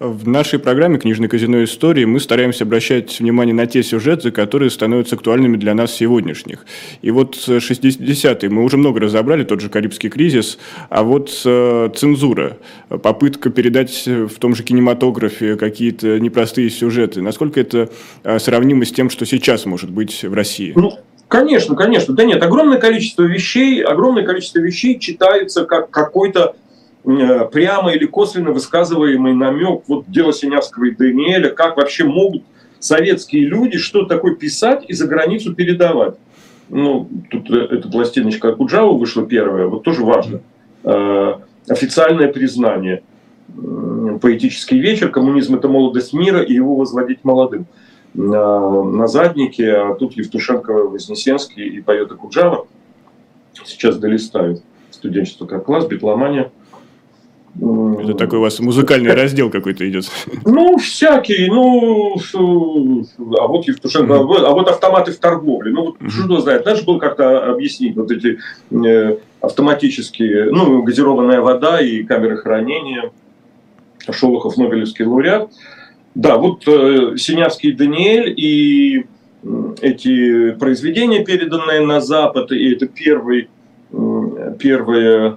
[0.00, 5.14] В нашей программе «Книжный казино истории» мы стараемся обращать внимание на те сюжеты, которые становятся
[5.14, 6.64] актуальными для нас сегодняшних.
[7.02, 10.56] И вот 60-е мы уже много разобрали, тот же Карибский кризис,
[10.88, 12.56] а вот э, цензура,
[12.88, 17.20] попытка передать в том же кинематографе какие-то непростые сюжеты.
[17.20, 17.90] Насколько это
[18.24, 20.72] э, сравнимо с тем, что сейчас может быть в России?
[20.74, 22.14] Ну, Конечно, конечно.
[22.14, 26.69] Да нет, огромное количество вещей, огромное количество вещей читается как какой-то Э,
[27.02, 32.42] прямо или косвенно высказываемый намек, вот дело Синявского и Даниэля, как вообще могут
[32.78, 36.14] советские люди что такое писать и за границу передавать.
[36.68, 40.40] Ну, тут э, эта пластиночка Куджава вышла первая, вот тоже важно.
[40.84, 41.34] Э,
[41.68, 43.02] официальное признание.
[44.22, 47.66] Поэтический вечер, коммунизм– это молодость мира, и его возводить молодым.
[48.14, 52.66] На, заднике, а тут Евтушенко, Вознесенский и поет Куджава.
[53.64, 54.62] Сейчас долистают.
[54.90, 56.52] Студенчество как класс, битломания–
[57.58, 60.10] это такой у вас музыкальный раздел какой-то идет.
[60.44, 62.16] Ну, всякий, ну,
[63.38, 64.44] а вот Евтушенко, mm-hmm.
[64.44, 65.72] а вот автоматы в торговле.
[65.72, 66.10] Ну, вот mm-hmm.
[66.10, 68.38] что знает, же было как-то объяснить вот эти
[68.70, 73.10] э, автоматические, ну, газированная вода и камеры хранения.
[74.10, 75.50] Шолохов Нобелевский лауреат.
[76.14, 79.06] Да, вот э, Синявский Даниэль и
[79.80, 83.48] эти произведения, переданные на Запад, и это первый,
[84.58, 85.36] первое Э,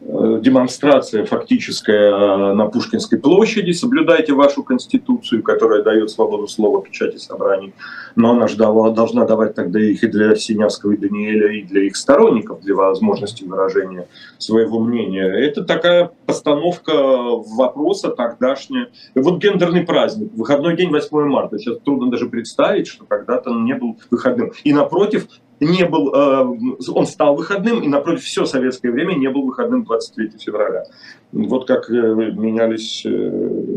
[0.00, 3.72] демонстрация фактическая э, на Пушкинской площади.
[3.72, 7.74] Соблюдайте вашу конституцию, которая дает свободу слова, печати, собраний.
[8.14, 11.96] Но она же должна давать тогда их и для Синявского и Даниэля, и для их
[11.96, 14.08] сторонников, для возможности выражения
[14.38, 15.26] своего мнения.
[15.26, 18.88] Это такая постановка вопроса тогдашняя.
[19.14, 21.58] Вот гендерный праздник, выходной день 8 марта.
[21.58, 24.52] Сейчас трудно даже представить, что когда-то он не был выходным.
[24.62, 25.26] И напротив,
[25.60, 30.38] не был, э, он стал выходным, и напротив все советское время не был выходным 23
[30.38, 30.84] февраля.
[31.32, 33.08] Вот как э, менялись э,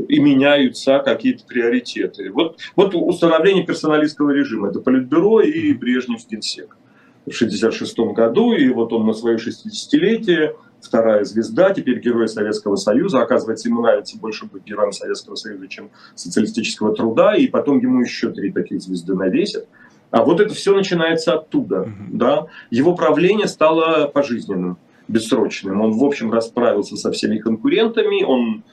[0.07, 2.31] и меняются какие-то приоритеты.
[2.31, 4.69] Вот, вот установление персоналистского режима.
[4.69, 6.77] Это Политбюро и Брежнев Генсек
[7.25, 13.21] в 1966 году, и вот он на свое 60-летие вторая звезда, теперь герой Советского Союза.
[13.21, 18.31] Оказывается, ему нравится больше быть героем Советского Союза, чем социалистического труда, и потом ему еще
[18.31, 19.67] три таких звезды навесят.
[20.11, 21.91] А вот это все начинается оттуда.
[22.09, 22.47] Да?
[22.69, 25.81] Его правление стало пожизненным, бессрочным.
[25.81, 28.23] Он, в общем, расправился со всеми конкурентами.
[28.23, 28.63] Он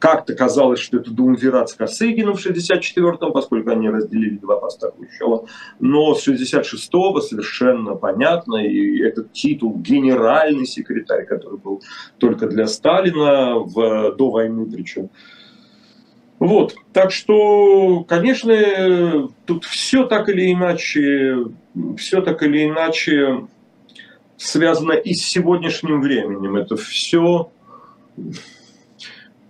[0.00, 5.46] как-то казалось, что это Думвират с Косыгиным в 64-м, поскольку они разделили два поста Хрущева.
[5.80, 11.82] Но с 66-го совершенно понятно, и этот титул генеральный секретарь, который был
[12.18, 15.10] только для Сталина в, до войны причем,
[16.38, 21.46] вот, так что, конечно, тут все так или иначе,
[21.96, 23.46] все так или иначе
[24.36, 26.56] связано и с сегодняшним временем.
[26.56, 27.50] Это все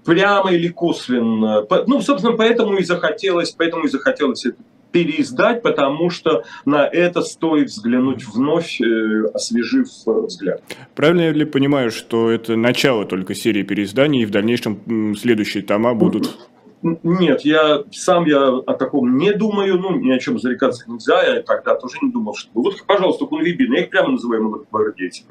[0.04, 1.66] прямо или косвенно.
[1.86, 4.56] Ну, собственно, поэтому и захотелось, поэтому и захотелось это
[4.90, 10.62] переиздать, потому что на это стоит взглянуть вновь, э, освежив взгляд.
[10.94, 15.92] Правильно я ли понимаю, что это начало только серии переизданий, и в дальнейшем следующие тома
[15.92, 16.38] будут
[16.82, 21.42] нет, я сам я о таком не думаю, ну, ни о чем зарекаться нельзя, я
[21.42, 22.50] тогда тоже не думал, что...
[22.54, 25.30] Вот, пожалуйста, кунвибин, я их прямо называю молодогвардейцами.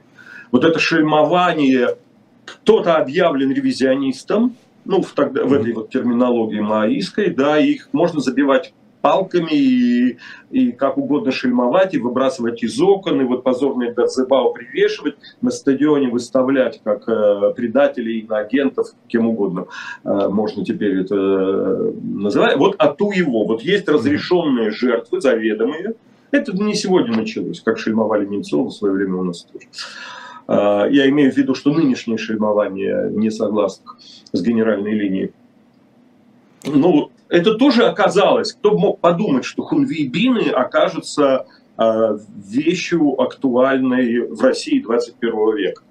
[0.51, 1.97] Вот это шельмование,
[2.45, 4.55] кто-то объявлен ревизионистом,
[4.85, 8.73] ну, в, тогда, в этой вот терминологии маоистской, да, их можно забивать
[9.07, 10.17] палками и,
[10.51, 16.09] и как угодно шельмовать, и выбрасывать из окон, и вот позорные Берзебау привешивать, на стадионе
[16.09, 19.67] выставлять как э, предателей, агентов, кем угодно
[20.03, 22.57] э, можно теперь это э, называть.
[22.57, 25.93] Вот ату его, вот есть разрешенные жертвы, заведомые,
[26.31, 29.67] это не сегодня началось, как шельмовали Немцова в свое время у нас тоже.
[30.49, 33.97] Э, я имею в виду, что нынешнее шельмование несогласных
[34.33, 35.31] с генеральной линией
[36.65, 41.45] ну, это тоже оказалось, кто мог подумать, что хунвейбины окажутся
[41.77, 42.17] э,
[42.49, 45.81] вещью актуальной в России 21 века.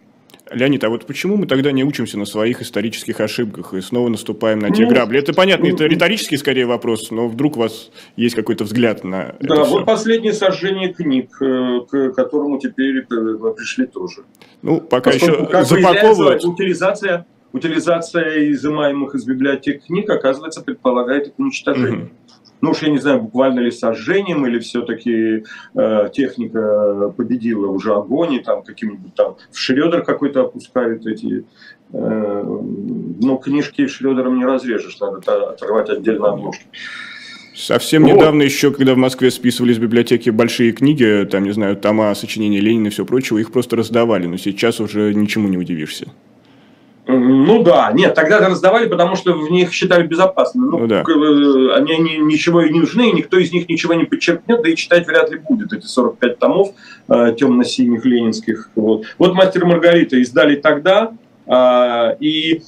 [0.53, 4.61] Леонид, а вот почему мы тогда не учимся на своих исторических ошибках и снова наступаем
[4.61, 5.19] на те ну, грабли?
[5.19, 9.47] Это понятно, это риторический скорее вопрос, но вдруг у вас есть какой-то взгляд на да,
[9.47, 13.05] это Да, вот последнее сожжение книг, э, к которому теперь э,
[13.57, 14.23] пришли тоже.
[14.63, 16.45] Ну, пока Поскольку, еще запаковывать...
[16.45, 22.05] Утилизация утилизация изымаемых из библиотек книг, оказывается, предполагает их уничтожение.
[22.05, 22.11] Угу.
[22.63, 28.35] Ну уж я не знаю, буквально ли сожжением, или все-таки э, техника победила уже огонь,
[28.35, 31.45] и там каким-нибудь там в Шредер какой-то опускают эти...
[31.93, 36.67] Э, ну, книжки Шредером не разрежешь, надо отрывать отдельно обложки.
[37.55, 38.13] Совсем вот.
[38.13, 42.61] недавно еще, когда в Москве списывали из библиотеки большие книги, там, не знаю, тома, сочинения
[42.61, 46.09] Ленина и все прочее, их просто раздавали, но сейчас уже ничему не удивишься.
[47.09, 50.67] Ну да, нет, тогда раздавали, потому что в них считали безопасными.
[50.67, 51.03] Ну, ну да.
[51.03, 54.69] Э, они, они ничего и не нужны, и никто из них ничего не подчеркнет, да
[54.69, 56.71] и читать вряд ли будет эти 45 томов
[57.09, 58.71] э, темно-синих ленинских.
[58.75, 59.05] Вот.
[59.19, 61.13] вот «Мастер и Маргарита» издали тогда,
[61.47, 62.63] э, и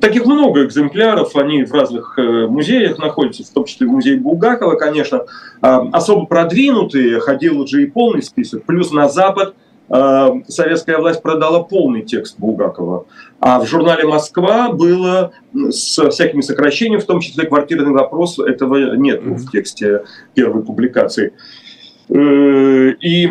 [0.00, 4.76] таких много экземпляров, они в разных э, музеях находятся, в том числе в музее Булгакова,
[4.76, 5.22] конечно.
[5.62, 9.56] Э, особо продвинутые, ходил уже и полный список, плюс на Запад–
[9.90, 13.06] советская власть продала полный текст Булгакова.
[13.40, 19.20] А в журнале «Москва» было с всякими сокращениями, в том числе «Квартирный вопрос», этого нет
[19.22, 21.32] в тексте первой публикации.
[22.08, 23.30] Э, и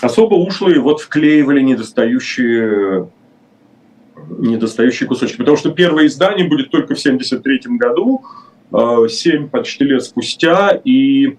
[0.00, 3.08] особо ушлые вот вклеивали недостающие
[4.38, 5.36] недостающие кусочки.
[5.36, 8.24] Потому что первое издание будет только в 1973 году,
[8.72, 11.36] 7 э, почти лет спустя, и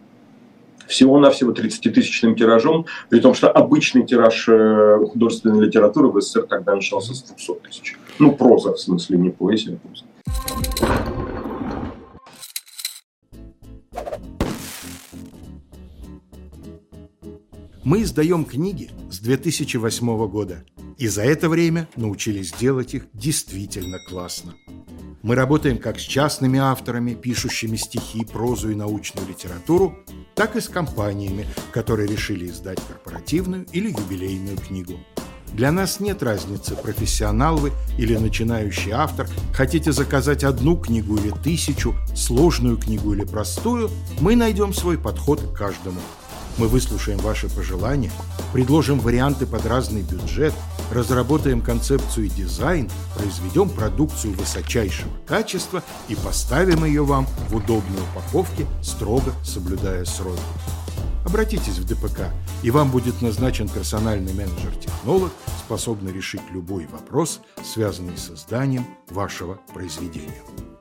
[0.87, 7.13] всего-навсего 30-тысячным тиражом, при том, что обычный тираж э, художественной литературы в СССР тогда начался
[7.13, 7.97] с 200 тысяч.
[8.19, 11.26] Ну, проза, в смысле, не поэзия, а проза.
[17.87, 20.65] Мы издаем книги с 2008 года,
[20.97, 24.55] и за это время научились делать их действительно классно.
[25.23, 29.95] Мы работаем как с частными авторами, пишущими стихи, прозу и научную литературу,
[30.35, 34.99] так и с компаниями, которые решили издать корпоративную или юбилейную книгу.
[35.53, 39.29] Для нас нет разницы, профессионал вы или начинающий автор.
[39.53, 45.53] Хотите заказать одну книгу или тысячу, сложную книгу или простую, мы найдем свой подход к
[45.53, 46.01] каждому–
[46.57, 48.11] мы выслушаем ваши пожелания,
[48.53, 50.53] предложим варианты под разный бюджет,
[50.91, 58.65] разработаем концепцию и дизайн, произведем продукцию высочайшего качества и поставим ее вам в удобной упаковке,
[58.81, 60.41] строго соблюдая сроки.
[61.25, 62.31] обратитесь в ДПК,
[62.63, 70.76] и вам будет назначен персональный менеджер-технолог, способный решить любой вопрос, связанный с созданием вашего произведения.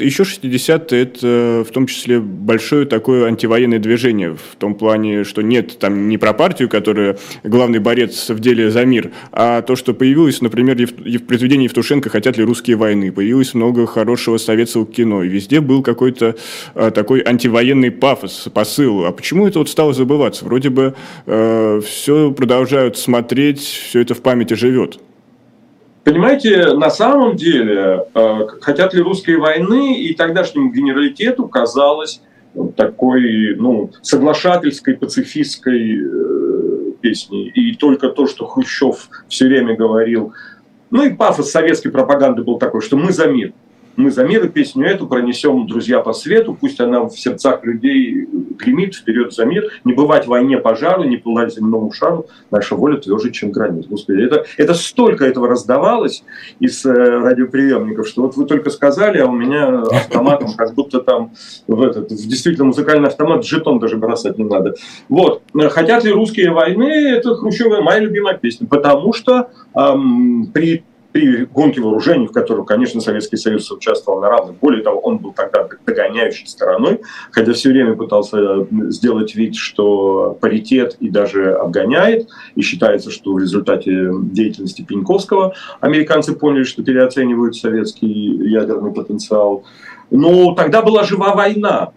[0.00, 5.78] Еще 60-е это в том числе большое такое антивоенное движение, в том плане, что нет
[5.78, 10.40] там не про партию, которая главный борец в деле за мир, а то, что появилось,
[10.40, 15.60] например, в произведении Евтушенко «Хотят ли русские войны», появилось много хорошего советского кино, и везде
[15.60, 16.36] был какой-то
[16.74, 19.04] а, такой антивоенный пафос, посыл.
[19.04, 20.44] А почему это вот стало забываться?
[20.44, 20.94] Вроде бы
[21.26, 25.00] э, все продолжают смотреть, все это в памяти живет.
[26.08, 32.22] Понимаете, на самом деле, э, хотят ли русские войны, и тогдашнему генералитету казалось
[32.76, 37.50] такой ну, соглашательской, пацифистской э, песней.
[37.50, 40.32] И только то, что Хрущев все время говорил,
[40.90, 43.52] ну и пафос советской пропаганды был такой, что мы за мир
[43.98, 48.26] мы за мир и песню эту пронесем, друзья, по свету, пусть она в сердцах людей
[48.56, 53.32] гремит вперед за мир, не бывать войне пожару, не пылать земному шару, наша воля тверже,
[53.32, 53.86] чем границ.
[53.88, 56.22] Господи, это, это столько этого раздавалось
[56.60, 61.32] из э, радиоприемников, что вот вы только сказали, а у меня автоматом как будто там
[61.66, 64.76] в этот, в действительно музыкальный автомат жетон даже бросать не надо.
[65.08, 65.42] Вот.
[65.70, 71.80] Хотят ли русские войны, это Хрущева моя любимая песня, потому что эм, при при гонке
[71.80, 74.58] вооружений, в которой, конечно, Советский Союз участвовал на равных.
[74.58, 77.00] Более того, он был тогда догоняющей стороной,
[77.30, 82.28] хотя все время пытался сделать вид, что паритет и даже обгоняет.
[82.54, 89.64] И считается, что в результате деятельности Пеньковского американцы поняли, что переоценивают советский ядерный потенциал.
[90.10, 91.92] Но тогда была жива война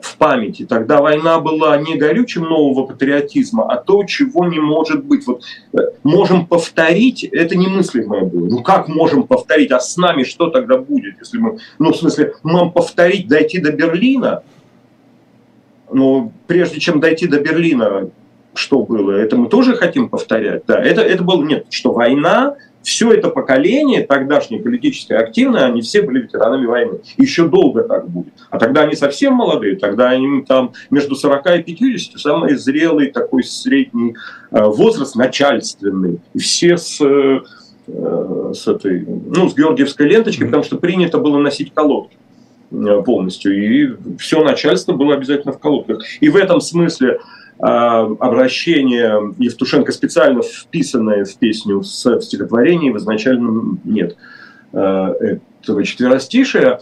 [0.00, 0.66] в памяти.
[0.66, 5.26] Тогда война была не горючим нового патриотизма, а то, чего не может быть.
[5.26, 5.42] Вот
[5.72, 8.48] э, можем повторить, это немыслимое было.
[8.48, 9.70] Ну как можем повторить?
[9.72, 13.72] А с нами что тогда будет, если мы, ну в смысле, нам повторить, дойти до
[13.72, 14.42] Берлина?
[15.92, 18.10] Но прежде чем дойти до Берлина,
[18.54, 20.62] что было, это мы тоже хотим повторять.
[20.66, 26.02] Да, это, это было, нет, что война все это поколение тогдашнее политическое активное, они все
[26.02, 27.00] были ветеранами войны.
[27.18, 28.32] Еще долго так будет.
[28.48, 33.44] А тогда они совсем молодые, тогда они там между 40 и 50, самый зрелый такой
[33.44, 34.14] средний
[34.50, 36.20] э, возраст, начальственный.
[36.32, 37.40] И все с, э,
[37.86, 42.16] с этой, ну, с георгиевской ленточкой, потому что принято было носить колодки
[42.70, 43.52] э, полностью.
[43.62, 46.02] И все начальство было обязательно в колодках.
[46.20, 47.20] И в этом смысле
[47.62, 54.16] а, обращение Евтушенко специально вписанное в песню с, в стихотворении в изначальном нет
[54.72, 55.12] а,
[55.62, 56.80] этого четверостишия.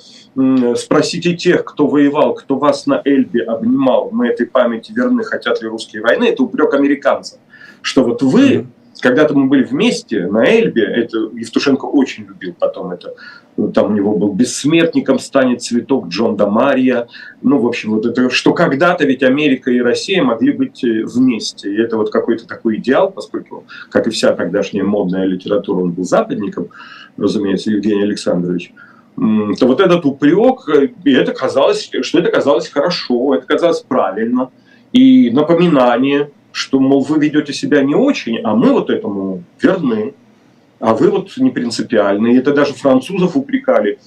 [0.77, 5.69] Спросите тех, кто воевал, кто вас на Эльбе обнимал, мы этой памяти верны, хотят ли
[5.69, 7.41] русские войны, это упрек американцам.
[7.83, 8.67] Что вот вы
[9.01, 13.15] когда-то мы были вместе на Эльбе, это Евтушенко очень любил потом это.
[13.75, 17.09] Там у него был «Бессмертником станет цветок Джон да Мария».
[17.43, 21.73] Ну, в общем, вот это, что когда-то ведь Америка и Россия могли быть э, вместе.
[21.73, 26.05] И это вот какой-то такой идеал, поскольку, как и вся тогдашняя модная литература, он был
[26.05, 26.69] западником,
[27.17, 28.73] разумеется, Евгений Александрович
[29.59, 34.51] то вот этот упрек, э, и это казалось, что это казалось хорошо, это казалось правильно.
[34.93, 40.15] И напоминание, что, мол, вы ведете себя не очень, а мы вот этому верны,
[40.81, 42.35] а вы вот не принципиальны.
[42.35, 43.99] И это даже французов упрекали.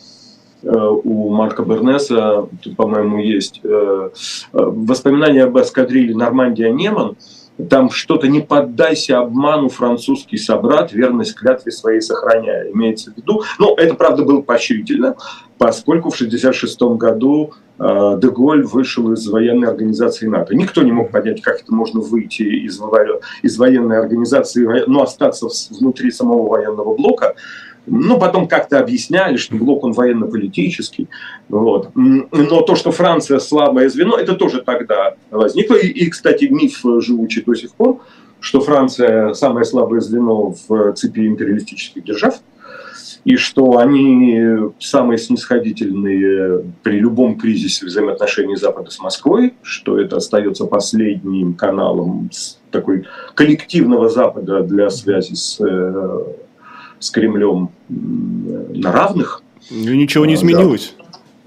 [0.63, 2.47] Э, у Марка Бернеса,
[2.77, 4.09] по-моему, есть э, э,
[4.53, 7.17] воспоминания об эскадриле Нормандия-Неман,
[7.69, 13.43] там что-то «не поддайся обману, французский собрат, верность клятве своей сохраняя», имеется в виду.
[13.59, 15.15] Но это, правда, было поощрительно,
[15.57, 20.55] поскольку в 1966 году э, Деголь вышел из военной организации НАТО.
[20.55, 22.81] Никто не мог понять, как это можно выйти из,
[23.43, 27.35] из военной организации, но остаться внутри самого военного блока.
[27.87, 31.09] Ну, потом как-то объясняли, что блок он военно-политический.
[31.49, 31.89] Вот.
[31.95, 35.75] Но то, что Франция слабое звено, это тоже тогда возникло.
[35.75, 38.01] И, и, кстати, миф живучий до сих пор,
[38.39, 42.35] что Франция самое слабое звено в цепи империалистических держав,
[43.23, 50.65] и что они самые снисходительные при любом кризисе взаимоотношений Запада с Москвой, что это остается
[50.65, 52.31] последним каналом
[52.71, 53.05] такой
[53.35, 55.59] коллективного Запада для связи с
[57.01, 59.43] с Кремлем на равных.
[59.69, 60.95] Ну, ничего не а, изменилось.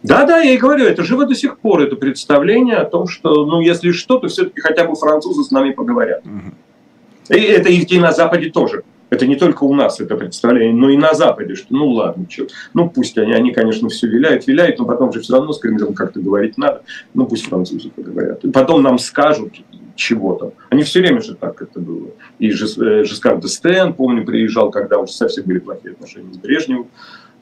[0.03, 3.47] Да, да, я и говорю, это живо до сих пор, это представление о том, что,
[3.47, 6.23] ну, если что, то все-таки хотя бы французы с нами поговорят.
[6.27, 7.35] Угу.
[7.37, 8.85] И это и на Западе тоже.
[9.11, 12.47] Это не только у нас это представление, но и на Западе, что ну ладно, что,
[12.73, 15.95] ну пусть они, они, конечно, все виляют, виляют, но потом же все равно с Кремлем
[15.95, 16.83] как-то говорить надо,
[17.13, 18.45] ну пусть французы поговорят.
[18.45, 19.53] И потом нам скажут
[19.95, 20.53] чего-то.
[20.71, 22.11] Они все время же так это было.
[22.39, 26.89] И э, Жескар Дестен, помню, приезжал, когда уже совсем были плохие отношения с Брежневым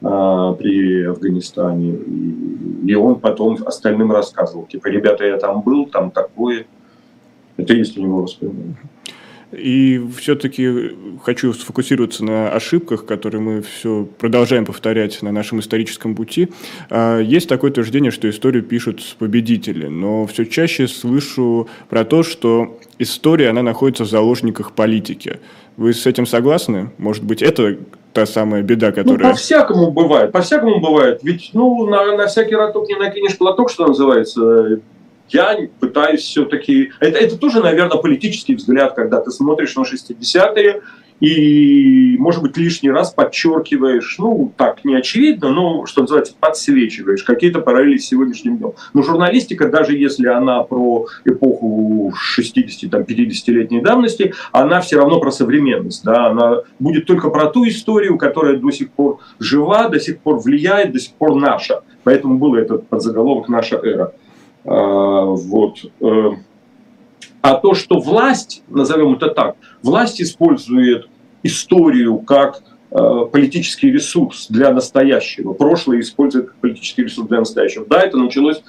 [0.01, 1.97] а, при Афганистане.
[2.85, 6.65] И, он потом остальным рассказывал, типа, ребята, я там был, там такое.
[7.57, 8.75] Это есть у него воспоминания.
[9.57, 16.49] И все-таки хочу сфокусироваться на ошибках, которые мы все продолжаем повторять на нашем историческом пути.
[16.89, 22.79] А, есть такое утверждение, что историю пишут победители, но все чаще слышу про то, что
[22.99, 25.39] история, она находится в заложниках политики.
[25.77, 26.91] Вы с этим согласны?
[26.97, 27.77] Может быть, это
[28.13, 29.27] та самая беда, ну, которая...
[29.27, 31.19] Ну, по-всякому бывает, по-всякому бывает.
[31.23, 34.79] Ведь, ну, на, на всякий роток не накинешь платок, что называется
[35.29, 36.91] я пытаюсь все-таки...
[36.99, 40.81] Это, это тоже, наверное, политический взгляд, когда ты смотришь на 60-е
[41.23, 47.61] и, может быть, лишний раз подчеркиваешь, ну, так, не очевидно, но, что называется, подсвечиваешь какие-то
[47.61, 48.73] параллели с сегодняшним днем.
[48.93, 56.03] Но журналистика, даже если она про эпоху 60-50-летней давности, она все равно про современность.
[56.03, 56.27] Да?
[56.27, 60.91] Она будет только про ту историю, которая до сих пор жива, до сих пор влияет,
[60.91, 61.83] до сих пор наша.
[62.03, 64.11] Поэтому был этот подзаголовок «Наша эра».
[64.65, 65.77] А, вот.
[66.01, 66.31] Э,
[67.41, 71.09] а то, что власть, назовем это так, власть использует
[71.43, 75.53] историю как э, политический ресурс для настоящего.
[75.53, 77.85] Прошлое использует как политический ресурс для настоящего.
[77.85, 78.61] Да, это началось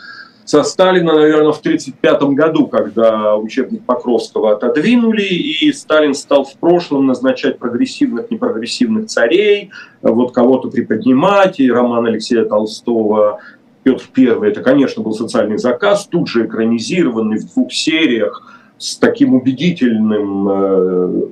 [0.44, 7.06] со Сталина, наверное, в 1935 году, когда учебник Покровского отодвинули, и Сталин стал в прошлом
[7.06, 9.70] назначать прогрессивных, непрогрессивных царей,
[10.02, 13.40] вот кого-то приподнимать, и роман Алексея Толстого
[13.84, 19.34] Петр I, это, конечно, был социальный заказ, тут же экранизированный в двух сериях с таким
[19.34, 21.22] убедительным э,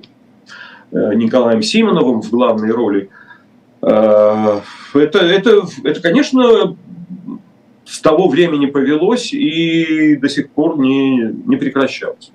[0.93, 3.09] э, Николаем Симоновым в главной роли.
[3.81, 4.61] Э,
[4.95, 6.77] это, это, это, конечно,
[7.87, 12.33] с того времени повелось и до сих пор не, не прекращалось.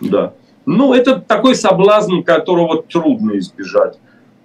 [0.00, 0.32] Да.
[0.64, 3.98] Ну, это такой соблазн, которого трудно избежать.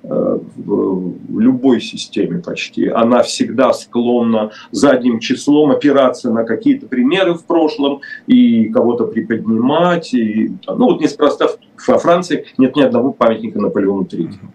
[0.05, 2.89] Э, в любой системе почти.
[2.89, 10.13] Она всегда склонна задним числом опираться на какие-то примеры в прошлом и кого-то приподнимать.
[10.13, 11.47] И, ну вот неспроста
[11.87, 14.51] во Франции нет ни одного памятника Наполеону Третьему.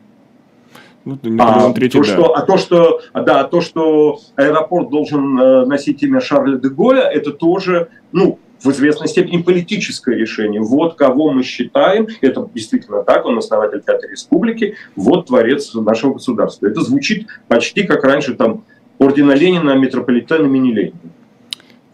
[1.06, 6.20] Ну, а, то, что, а то, что, да, то, что аэропорт должен э, носить имя
[6.20, 10.60] Шарля де Голля, это тоже, ну, в известной степени политическое решение.
[10.60, 16.66] Вот кого мы считаем, это действительно так, он основатель Пятой Республики, вот творец нашего государства.
[16.66, 18.64] Это звучит почти как раньше там
[18.98, 20.98] ордена Ленина, метрополитена имени Ленина.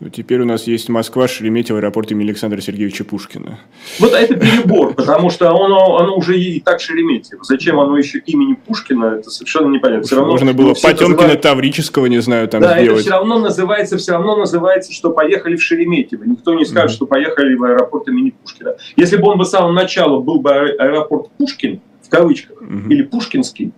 [0.05, 3.59] Ну, теперь у нас есть Москва, Шереметьево, аэропорт имени Александра Сергеевича Пушкина.
[3.99, 7.43] Вот это перебор, потому что оно, оно уже и так Шереметьево.
[7.43, 10.03] Зачем оно еще имени Пушкина, это совершенно непонятно.
[10.05, 11.41] Все равно, Можно было Потемкина, называют...
[11.41, 12.89] Таврического, не знаю, там да, сделать.
[12.89, 16.25] Да, это все равно называется, все равно называется, что поехали в Шереметьево.
[16.25, 16.97] Никто не скажет, mm-hmm.
[16.97, 18.77] что поехали в аэропорт имени Пушкина.
[18.97, 22.89] Если бы он бы с самого начала был бы аэропорт Пушкин, в кавычках, mm-hmm.
[22.91, 23.73] или Пушкинский,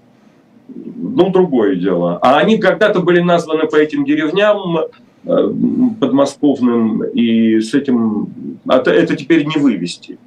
[0.74, 2.18] ну, другое дело.
[2.20, 4.76] А они когда-то были названы по этим деревням
[5.26, 8.28] подмосковным, и с этим
[8.68, 10.18] это, это теперь не вывести,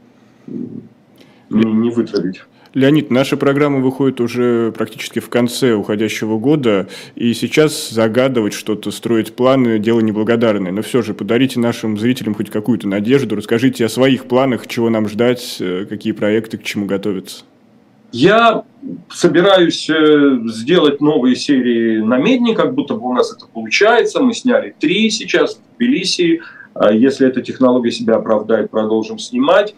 [0.48, 2.42] не, не вытравить.
[2.76, 9.34] Леонид, наша программа выходит уже практически в конце уходящего года, и сейчас загадывать что-то, строить
[9.34, 10.72] планы– дело неблагодарное.
[10.72, 15.10] Но все же подарите нашим зрителям хоть какую-то надежду, расскажите о своих планах, чего нам
[15.10, 17.44] ждать, э, какие проекты, к чему готовиться.
[18.12, 18.64] Я
[19.10, 24.22] собираюсь э, сделать новые серии на Медне, как будто бы у нас это получается.
[24.22, 26.42] Мы сняли три сейчас в Тбилиси.
[26.74, 29.76] А если эта технология себя оправдает, продолжим снимать.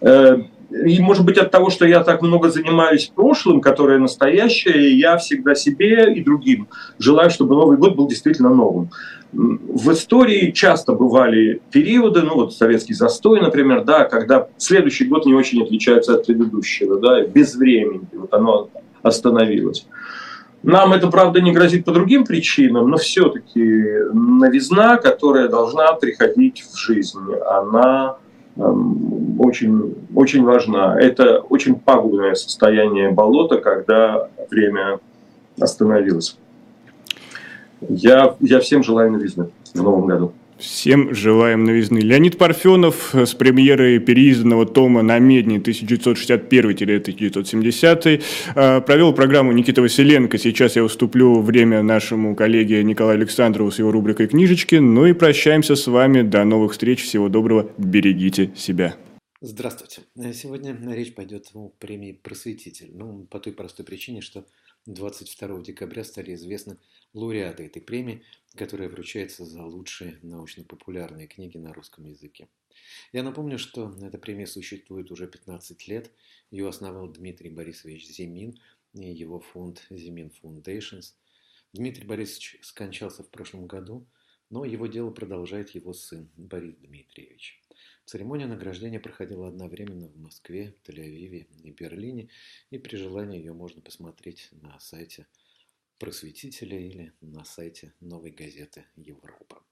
[0.00, 0.36] Э,
[0.70, 5.54] и, может быть, от того, что я так много занимаюсь прошлым, которое настоящее, я всегда
[5.54, 6.68] себе и другим
[6.98, 8.90] желаю, чтобы Новый год был действительно новым.
[9.32, 15.34] В истории часто бывали периоды, ну вот советский застой, например, да, когда следующий год не
[15.34, 18.68] очень отличается от предыдущего, да, без времени, вот оно
[19.02, 19.86] остановилось.
[20.62, 23.62] Нам это, правда, не грозит по другим причинам, но все-таки
[24.12, 27.18] новизна, которая должна приходить в жизнь,
[27.48, 28.18] она
[28.56, 31.00] Эм, очень, очень важна.
[31.00, 35.00] Это очень пагубное состояние болота, когда время
[35.58, 36.36] остановилось.
[37.88, 40.32] Я, я всем желаю новизны в новом году.
[40.62, 41.98] Всем желаем новизны.
[41.98, 48.22] Леонид Парфенов с премьерой переизданного тома на Медне 1961-1970
[48.54, 50.38] э, провел программу Никита Василенко.
[50.38, 54.76] Сейчас я уступлю время нашему коллеге Николаю Александрову с его рубрикой «Книжечки».
[54.76, 56.22] Ну и прощаемся с вами.
[56.22, 57.02] До новых встреч.
[57.02, 57.68] Всего доброго.
[57.76, 58.94] Берегите себя.
[59.40, 60.02] Здравствуйте.
[60.32, 62.92] Сегодня речь пойдет о премии «Просветитель».
[62.94, 64.44] Ну, по той простой причине, что
[64.86, 66.76] 22 декабря стали известны
[67.14, 68.22] лауреаты этой премии,
[68.56, 72.48] которая вручается за лучшие научно-популярные книги на русском языке.
[73.12, 76.10] Я напомню, что эта премия существует уже 15 лет.
[76.50, 78.58] Ее основал Дмитрий Борисович Зимин
[78.94, 81.14] и его фонд Зимин Foundations.
[81.72, 84.06] Дмитрий Борисович скончался в прошлом году,
[84.50, 87.62] но его дело продолжает его сын Борис Дмитриевич.
[88.04, 92.28] Церемония награждения проходила одновременно в Москве, Тель-Авиве и Берлине,
[92.70, 95.26] и при желании ее можно посмотреть на сайте
[96.02, 99.62] просветителя или на сайте новой газеты Европа.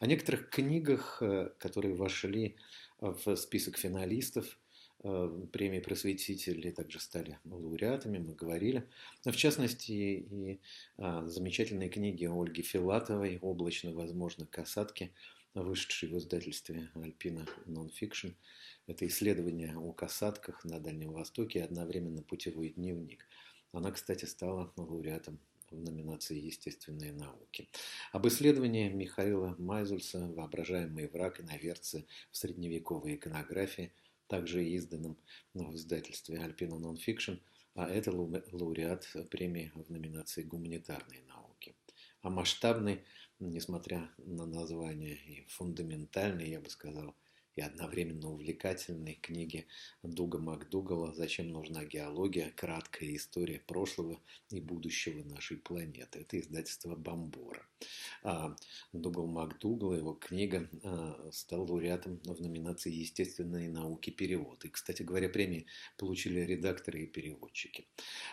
[0.00, 2.56] О некоторых книгах, э, которые вошли
[2.98, 4.58] в список финалистов
[5.04, 8.88] э, премии просветителей, также стали лауреатами, мы говорили.
[9.24, 10.60] В частности, и
[10.98, 15.14] замечательные книги Ольги Филатовой «Облачно, возможно, касатки»,
[15.54, 18.34] вышедший в издательстве Альпина Nonfiction.
[18.88, 23.24] Это исследование о касатках на Дальнем Востоке и одновременно путевой дневник.
[23.72, 25.38] Она, кстати, стала лауреатом
[25.70, 27.68] в номинации «Естественные науки».
[28.12, 33.92] Об исследовании Михаила Майзульса «Воображаемые враг иноверцы в средневековой иконографии»,
[34.26, 35.16] также изданном
[35.54, 37.40] в издательстве Альпина Nonfiction,
[37.74, 41.74] а это лауреат премии в номинации «Гуманитарные науки».
[42.22, 43.02] О масштабной
[43.40, 47.14] несмотря на название и фундаментальной, я бы сказал,
[47.60, 49.66] и одновременно увлекательной книги
[50.02, 52.52] Дуга МакДугала «Зачем нужна геология?
[52.56, 56.20] Краткая история прошлого и будущего нашей планеты».
[56.20, 57.66] Это издательство Бомбора.
[58.22, 58.56] А
[58.94, 64.08] Дугал МакДугал, его книга, а, стал лауреатом в номинации «Естественные науки.
[64.08, 64.64] Перевод».
[64.64, 65.66] И, кстати говоря, премии
[65.98, 67.86] получили редакторы и переводчики.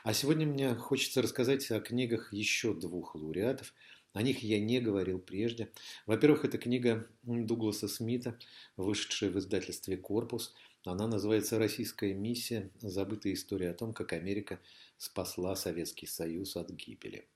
[0.06, 3.74] А сегодня мне хочется рассказать о книгах еще двух лауреатов–
[4.18, 5.70] о них я не говорил прежде.
[6.08, 8.40] Во-первых, это книга Дугласа Смита,
[8.76, 10.56] вышедшая в издательстве «Корпус».
[10.86, 12.72] Она называется «Российская миссия.
[12.80, 14.60] Забытая история о том, как Америка
[14.98, 17.28] спасла Советский Союз от гибели».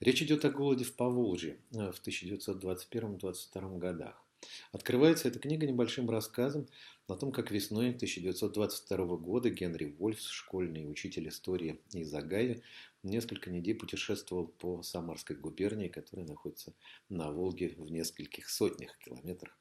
[0.00, 4.23] Речь идет о голоде в Поволжье э, в 1921-1922 годах.
[4.72, 6.66] Открывается эта книга небольшим рассказом
[7.06, 12.62] о том, как весной 1922 года Генри Вольфс, школьный учитель истории из Агави,
[13.02, 16.74] несколько недель путешествовал по Самарской губернии, которая находится
[17.08, 19.56] на Волге в нескольких сотнях километрах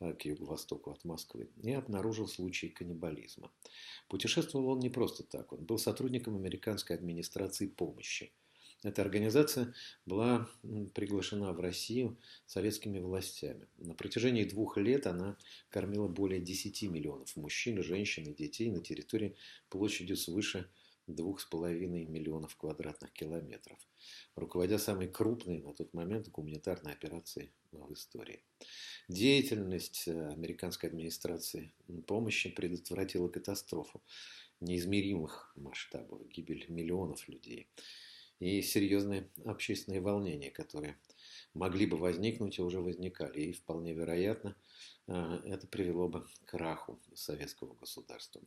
[0.00, 3.50] э, к юго-востоку от Москвы, и обнаружил случай каннибализма.
[4.08, 8.32] Путешествовал он не просто так, он был сотрудником американской администрации помощи–
[8.84, 9.74] эта организация
[10.06, 10.48] была
[10.94, 12.16] приглашена в Россию
[12.46, 13.66] советскими властями.
[13.78, 15.36] На протяжении двух лет она
[15.68, 19.36] кормила более 10 миллионов мужчин, женщин и детей на территории
[19.68, 20.70] площадью свыше
[21.08, 23.78] 2,5 миллионов квадратных километров,
[24.36, 28.44] руководя самой крупной на тот момент гуманитарной операцией в истории.
[29.08, 31.72] Деятельность э, американской администрации
[32.06, 34.02] помощи предотвратила катастрофу
[34.60, 37.66] неизмеримых масштабов, гибель миллионов людей–
[38.40, 40.96] и серьезные общественные волнения, которые
[41.54, 43.40] могли бы возникнуть и уже возникали.
[43.40, 44.56] И вполне вероятно,
[45.06, 48.40] э, это привело бы к краху советского государства.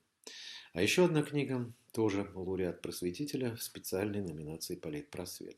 [0.74, 5.58] А еще одна книга, тоже лауреат просветителя в специальной номинации «Политпросвет»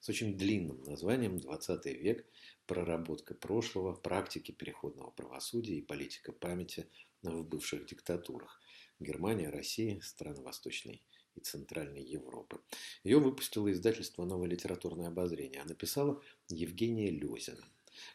[0.00, 2.26] с очень длинным названием «20 век.
[2.66, 6.86] Проработка прошлого, практики переходного правосудия и политика памяти
[7.22, 8.60] в бывших диктатурах.
[9.00, 11.02] Германия, Россия, страны Восточной
[11.34, 12.60] и Центральной Европы.
[13.04, 17.64] Ее выпустило издательство «Новое литературное обозрение», а написала Евгения Лезина.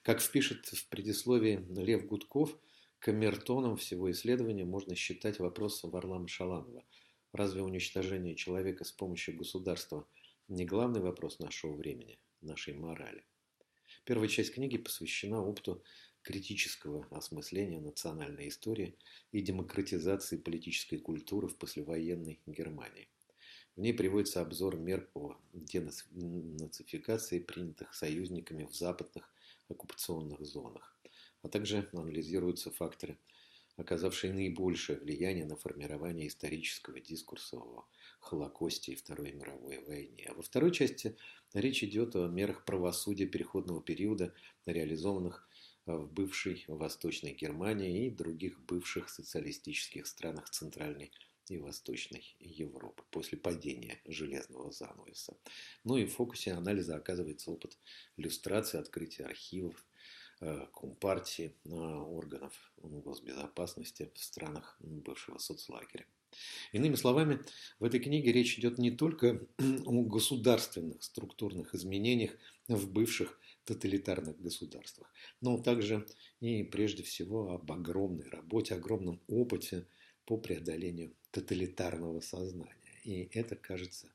[0.03, 2.57] Как впишет в предисловии Лев Гудков,
[2.99, 6.84] камертоном всего исследования можно считать вопрос Варлама Шаламова.
[7.32, 10.07] Разве уничтожение человека с помощью государства
[10.47, 13.24] не главный вопрос нашего времени, нашей морали?
[14.05, 15.84] Первая часть книги посвящена опыту
[16.28, 18.97] критического осмысления национальной истории
[19.32, 23.07] и демократизации политической культуры в послевоенной Германии.
[23.78, 29.34] В ней приводится обзор мер по денацификации, принятых союзниками в западных
[29.69, 30.99] оккупационных зонах,
[31.43, 33.17] а также анализируются факторы,
[33.78, 37.88] оказавшие наибольшее влияние на формирование исторического дискурса о
[38.19, 40.25] Холокосте и Второй мировой войне.
[40.30, 41.15] А во второй части
[41.53, 44.34] речь идет о мерах правосудия переходного периода,
[44.65, 45.47] реализованных
[45.95, 51.11] в бывшей Восточной Германии и других бывших социалистических странах Центральной
[51.49, 55.38] и Восточной Европы после падения железного занавеса.
[55.83, 57.77] Ну и в фокусе анализа оказывается опыт
[58.17, 59.85] иллюстрации, открытия архивов,
[60.41, 66.05] э, Компартии, органов госбезопасности в странах бывшего соцлагеря.
[66.73, 67.39] Иными словами,
[67.79, 69.41] в этой книге речь идет не только
[69.85, 72.31] о государственных структурных изменениях
[72.67, 76.07] в бывших тоталитарных государствах, но также
[76.39, 79.86] и прежде всего об огромной работе, огромном опыте
[80.26, 83.01] по преодолению тоталитарного сознания.
[83.03, 84.11] И это кажется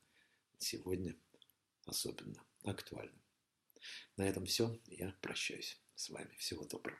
[0.57, 1.15] сегодня
[1.85, 3.21] особенно актуальным.
[4.17, 4.79] На этом все.
[4.87, 6.33] Я прощаюсь с вами.
[6.37, 6.99] Всего доброго.